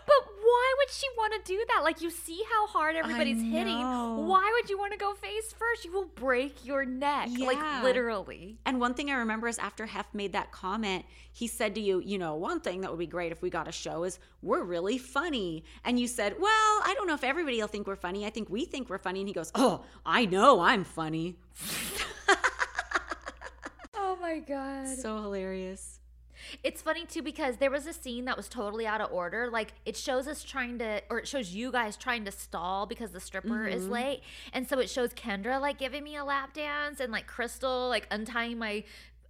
[0.06, 1.82] but why would she want to do that?
[1.84, 3.78] Like you see how hard everybody's hitting.
[3.80, 5.84] Why would you want to go face first?
[5.84, 7.28] You will break your neck.
[7.32, 7.48] Yeah.
[7.48, 8.58] Like literally.
[8.66, 12.00] and one thing I remember is after Hef made that comment, he said to you,
[12.00, 14.64] You know, one thing that would be great if we got a show is we're
[14.64, 15.64] really funny.
[15.84, 16.52] And you said, Well,
[16.86, 18.26] I don't know if everybody will think we're funny.
[18.26, 19.20] I think we think we're funny.
[19.20, 21.36] And he goes, Oh, I know I'm funny.
[24.00, 24.88] Oh my god.
[24.88, 25.97] So hilarious.
[26.64, 29.50] It's funny too because there was a scene that was totally out of order.
[29.50, 33.12] Like it shows us trying to, or it shows you guys trying to stall because
[33.12, 33.92] the stripper is Mm-hmm.
[33.92, 34.22] late,
[34.54, 38.08] and so it shows Kendra like giving me a lap dance and like Crystal like
[38.12, 38.84] untying my.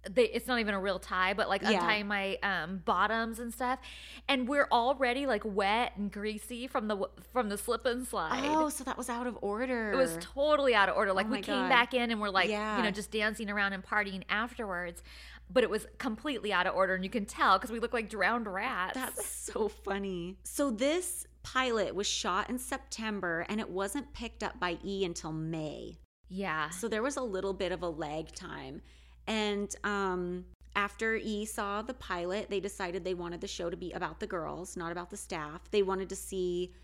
[0.08, 1.70] They, it's not even a real tie, but like Yeah.
[1.72, 3.80] untying my um, bottoms and stuff,
[4.28, 8.40] and we're already like wet and greasy from the from the slip and slide.
[8.44, 9.90] Oh, so that was out of order.
[9.92, 11.12] It was totally out of order.
[11.12, 13.72] Like Oh we my came back in and we're like, you know, just dancing around
[13.72, 15.02] and partying afterwards.
[15.50, 18.10] But it was completely out of order, and you can tell because we look like
[18.10, 18.94] drowned rats.
[18.94, 20.36] That's so funny.
[20.44, 25.32] So this pilot was shot in September and it wasn't picked up by E until
[25.32, 25.96] May.
[26.28, 26.68] yeah.
[26.70, 28.82] So there was a little bit of a lag time.
[29.26, 30.44] And um
[30.76, 34.26] after E saw the pilot, they decided they wanted the show to be about the
[34.26, 35.70] girls, not about the staff.
[35.70, 36.74] They wanted to see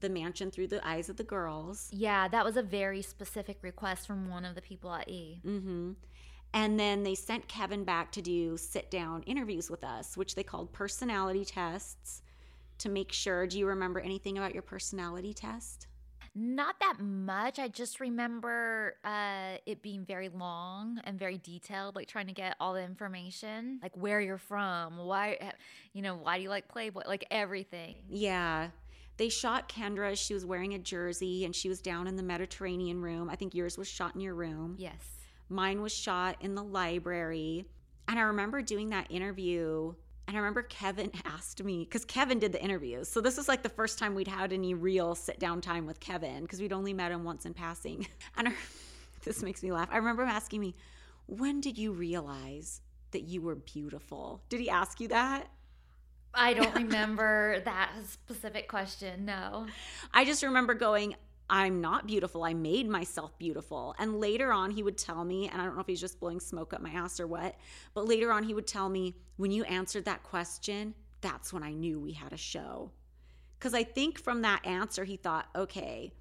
[0.00, 1.88] the mansion through the eyes of the girls.
[1.92, 5.40] Yeah, that was a very specific request from one of the people at E.
[5.42, 5.92] hmm
[6.54, 10.42] And then they sent Kevin back to do sit down interviews with us, which they
[10.42, 12.22] called personality tests
[12.78, 13.46] to make sure.
[13.46, 15.86] Do you remember anything about your personality test?
[16.34, 17.58] Not that much.
[17.58, 22.56] I just remember uh, it being very long and very detailed, like trying to get
[22.58, 25.52] all the information, like where you're from, why,
[25.92, 27.96] you know, why do you like Playboy, like everything.
[28.08, 28.68] Yeah.
[29.18, 30.16] They shot Kendra.
[30.16, 33.28] She was wearing a jersey and she was down in the Mediterranean room.
[33.28, 34.76] I think yours was shot in your room.
[34.78, 35.21] Yes.
[35.52, 37.66] Mine was shot in the library.
[38.08, 39.94] And I remember doing that interview.
[40.26, 43.08] And I remember Kevin asked me, because Kevin did the interviews.
[43.08, 46.00] So this was like the first time we'd had any real sit down time with
[46.00, 48.06] Kevin, because we'd only met him once in passing.
[48.36, 48.52] And I,
[49.24, 49.88] this makes me laugh.
[49.92, 50.74] I remember him asking me,
[51.26, 52.80] When did you realize
[53.10, 54.42] that you were beautiful?
[54.48, 55.48] Did he ask you that?
[56.34, 59.26] I don't remember that specific question.
[59.26, 59.66] No.
[60.14, 61.14] I just remember going,
[61.52, 62.44] I'm not beautiful.
[62.44, 63.94] I made myself beautiful.
[63.98, 66.40] And later on, he would tell me, and I don't know if he's just blowing
[66.40, 67.56] smoke up my ass or what,
[67.92, 71.72] but later on, he would tell me, when you answered that question, that's when I
[71.72, 72.90] knew we had a show.
[73.58, 76.14] Because I think from that answer, he thought, okay,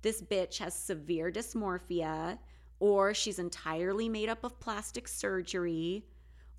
[0.00, 2.38] this bitch has severe dysmorphia,
[2.78, 6.06] or she's entirely made up of plastic surgery,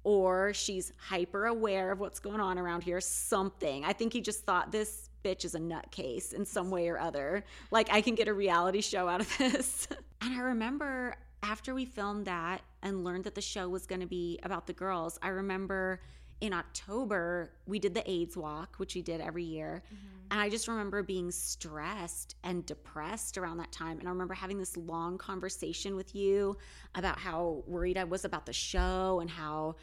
[0.03, 3.01] or she's hyper aware of what's going on around here.
[3.01, 3.84] Something.
[3.84, 7.43] I think he just thought this bitch is a nutcase in some way or other.
[7.72, 9.88] Like, I can get a reality show out of this.
[10.22, 14.07] and I remember after we filmed that and learned that the show was going to
[14.07, 16.01] be about the girls, I remember
[16.41, 19.84] in October, we did the AIDS walk, which we did every year.
[19.86, 20.17] Mm-hmm.
[20.32, 23.99] And I just remember being stressed and depressed around that time.
[23.99, 26.57] And I remember having this long conversation with you
[26.95, 29.76] about how worried I was about the show and how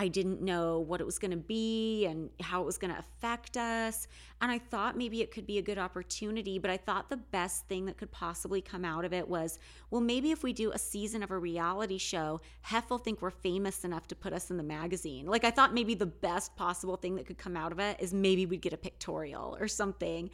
[0.00, 3.00] I didn't know what it was going to be and how it was going to
[3.00, 4.06] affect us.
[4.40, 7.66] And I thought maybe it could be a good opportunity, but I thought the best
[7.66, 9.58] thing that could possibly come out of it was
[9.90, 13.30] well, maybe if we do a season of a reality show, Hef will think we're
[13.30, 15.26] famous enough to put us in the magazine.
[15.26, 18.14] Like, I thought maybe the best possible thing that could come out of it is
[18.14, 20.30] maybe we'd get a pictorial or something.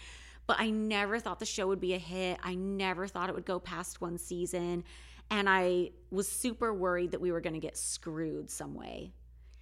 [0.47, 2.39] But I never thought the show would be a hit.
[2.43, 4.85] I never thought it would go past one season.
[5.31, 9.15] And I was super worried that we were going to get screwed some way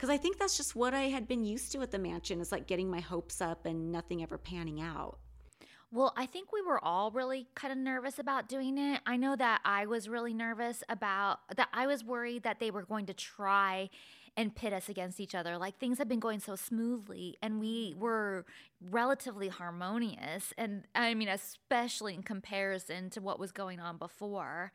[0.02, 2.50] because I think that's just what I had been used to at the mansion is
[2.50, 5.20] like getting my hopes up and nothing ever panning out.
[5.92, 9.00] Well, I think we were all really kind of nervous about doing it.
[9.06, 11.68] I know that I was really nervous about that.
[11.72, 13.90] I was worried that they were going to try
[14.36, 15.58] and pit us against each other.
[15.58, 18.46] Like things had been going so smoothly and we were
[18.90, 20.52] relatively harmonious.
[20.56, 24.72] And I mean, especially in comparison to what was going on before.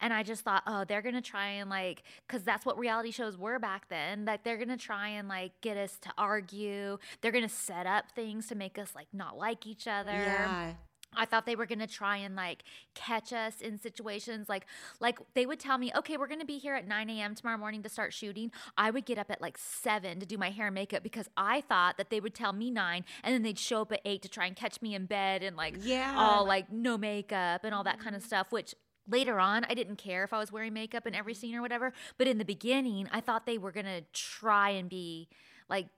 [0.00, 3.10] And I just thought, oh, they're going to try and like, because that's what reality
[3.10, 4.24] shows were back then.
[4.24, 6.98] Like they're going to try and like get us to argue.
[7.20, 10.12] They're going to set up things to make us like not like each other.
[10.12, 10.72] Yeah.
[11.16, 12.62] I thought they were going to try and like
[12.94, 14.66] catch us in situations like
[15.00, 17.34] like they would tell me, okay, we're going to be here at 9 a.m.
[17.34, 18.50] tomorrow morning to start shooting.
[18.76, 21.60] I would get up at like seven to do my hair and makeup because I
[21.62, 24.28] thought that they would tell me nine and then they'd show up at eight to
[24.28, 26.14] try and catch me in bed and like yeah.
[26.16, 28.28] all like no makeup and all that kind of mm-hmm.
[28.28, 28.74] stuff, which
[29.08, 31.92] later on i didn't care if i was wearing makeup in every scene or whatever
[32.18, 35.26] but in the beginning i thought they were going to try and be
[35.68, 35.88] like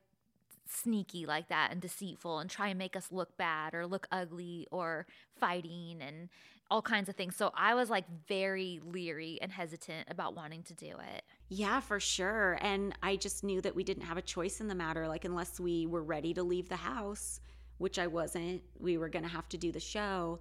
[0.73, 4.67] sneaky like that and deceitful and try and make us look bad or look ugly
[4.71, 5.07] or
[5.39, 6.29] fighting and
[6.71, 7.37] all kinds of things.
[7.37, 11.23] So I was like very leery and hesitant about wanting to do it.
[11.51, 12.57] Yeah, for sure.
[12.63, 15.07] And I just knew that we didn't have a choice in the matter.
[15.07, 17.41] Like, unless we were ready to leave the house,
[17.77, 20.41] which I wasn't, we were going to have to do the show.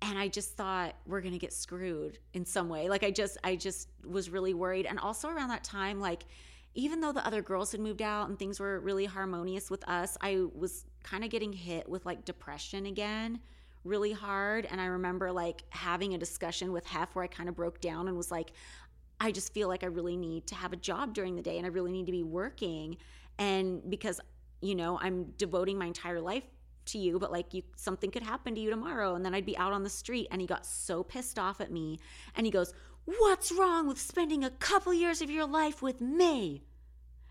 [0.00, 2.88] And I just thought we're going to get screwed in some way.
[2.88, 4.86] Like, I just, I just was really worried.
[4.86, 6.24] And also around that time, like,
[6.74, 10.16] even though the other girls had moved out and things were really harmonious with us,
[10.20, 13.40] I was kind of getting hit with like depression again
[13.84, 14.66] really hard.
[14.70, 18.08] And I remember like having a discussion with Hef where I kind of broke down
[18.08, 18.52] and was like,
[19.20, 21.66] I just feel like I really need to have a job during the day and
[21.66, 22.96] I really need to be working.
[23.38, 24.20] And because,
[24.60, 26.44] you know, I'm devoting my entire life
[26.86, 29.56] to you, but like you something could happen to you tomorrow and then I'd be
[29.56, 31.98] out on the street and he got so pissed off at me
[32.34, 32.74] and he goes,
[33.04, 36.62] What's wrong with spending a couple years of your life with me?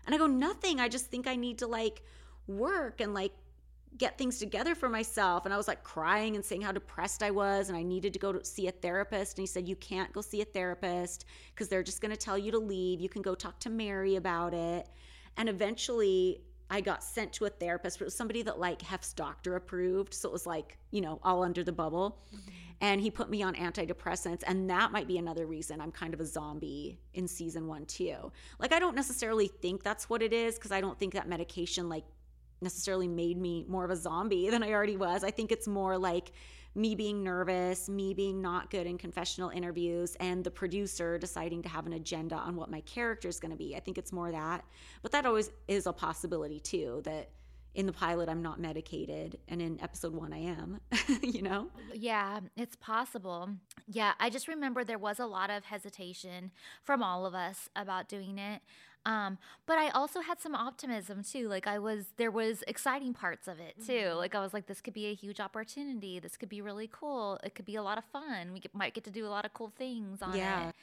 [0.06, 0.80] And I go, Nothing.
[0.80, 2.02] I just think I need to like
[2.46, 3.32] work and like
[3.96, 5.44] get things together for myself.
[5.44, 8.18] And I was like crying and saying how depressed I was and I needed to
[8.18, 9.38] go to see a therapist.
[9.38, 12.38] And he said, You can't go see a therapist because they're just going to tell
[12.38, 13.00] you to leave.
[13.00, 14.88] You can go talk to Mary about it.
[15.36, 19.12] And eventually, I got sent to a therapist, but it was somebody that like Hef's
[19.12, 20.14] doctor approved.
[20.14, 22.18] So it was like, you know, all under the bubble.
[22.34, 22.50] Mm-hmm
[22.82, 26.20] and he put me on antidepressants and that might be another reason i'm kind of
[26.20, 30.56] a zombie in season one too like i don't necessarily think that's what it is
[30.56, 32.04] because i don't think that medication like
[32.60, 35.96] necessarily made me more of a zombie than i already was i think it's more
[35.96, 36.32] like
[36.74, 41.68] me being nervous me being not good in confessional interviews and the producer deciding to
[41.68, 44.30] have an agenda on what my character is going to be i think it's more
[44.30, 44.64] that
[45.02, 47.30] but that always is a possibility too that
[47.74, 50.80] in the pilot I'm not medicated and in episode 1 I am,
[51.22, 51.68] you know?
[51.94, 53.48] Yeah, it's possible.
[53.86, 56.50] Yeah, I just remember there was a lot of hesitation
[56.82, 58.60] from all of us about doing it.
[59.04, 61.48] Um, but I also had some optimism too.
[61.48, 63.92] Like I was, there was exciting parts of it too.
[63.92, 64.18] Mm-hmm.
[64.18, 66.20] Like I was like, this could be a huge opportunity.
[66.20, 67.38] This could be really cool.
[67.42, 68.52] It could be a lot of fun.
[68.52, 70.68] We get, might get to do a lot of cool things on yeah.
[70.68, 70.74] it.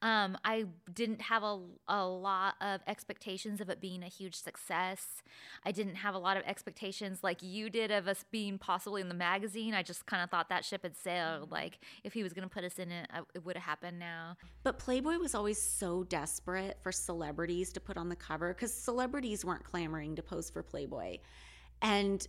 [0.00, 5.22] Um, I didn't have a, a lot of expectations of it being a huge success.
[5.64, 9.08] I didn't have a lot of expectations like you did of us being possibly in
[9.08, 9.74] the magazine.
[9.74, 11.44] I just kind of thought that ship had sailed.
[11.44, 11.52] Mm-hmm.
[11.52, 14.36] Like if he was going to put us in it, it would have happened now.
[14.62, 19.44] But Playboy was always so desperate for celebrities to put on the cover because celebrities
[19.44, 21.18] weren't clamoring to pose for Playboy.
[21.82, 22.26] And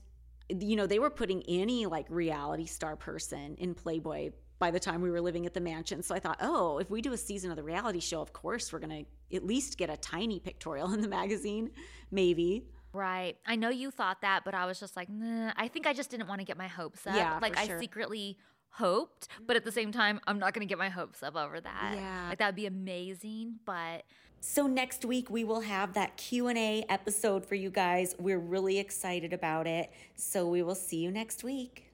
[0.50, 5.02] you know, they were putting any like reality star person in Playboy by the time
[5.02, 6.04] we were living at the mansion.
[6.04, 8.72] So I thought, oh, if we do a season of the reality show, of course
[8.72, 11.72] we're going to at least get a tiny pictorial in the magazine,
[12.12, 12.66] maybe.
[12.92, 13.38] Right.
[13.46, 15.54] I know you thought that, but I was just like, nah.
[15.56, 17.16] I think I just didn't want to get my hopes up.
[17.16, 17.78] Yeah, like sure.
[17.78, 18.38] I secretly
[18.72, 21.62] hoped, but at the same time, I'm not going to get my hopes up over
[21.62, 21.94] that.
[21.96, 22.30] Yeah.
[22.30, 24.04] Like that would be amazing, but
[24.42, 28.16] so next week we will have that Q&A episode for you guys.
[28.20, 29.92] We're really excited about it.
[30.16, 31.92] So we will see you next week.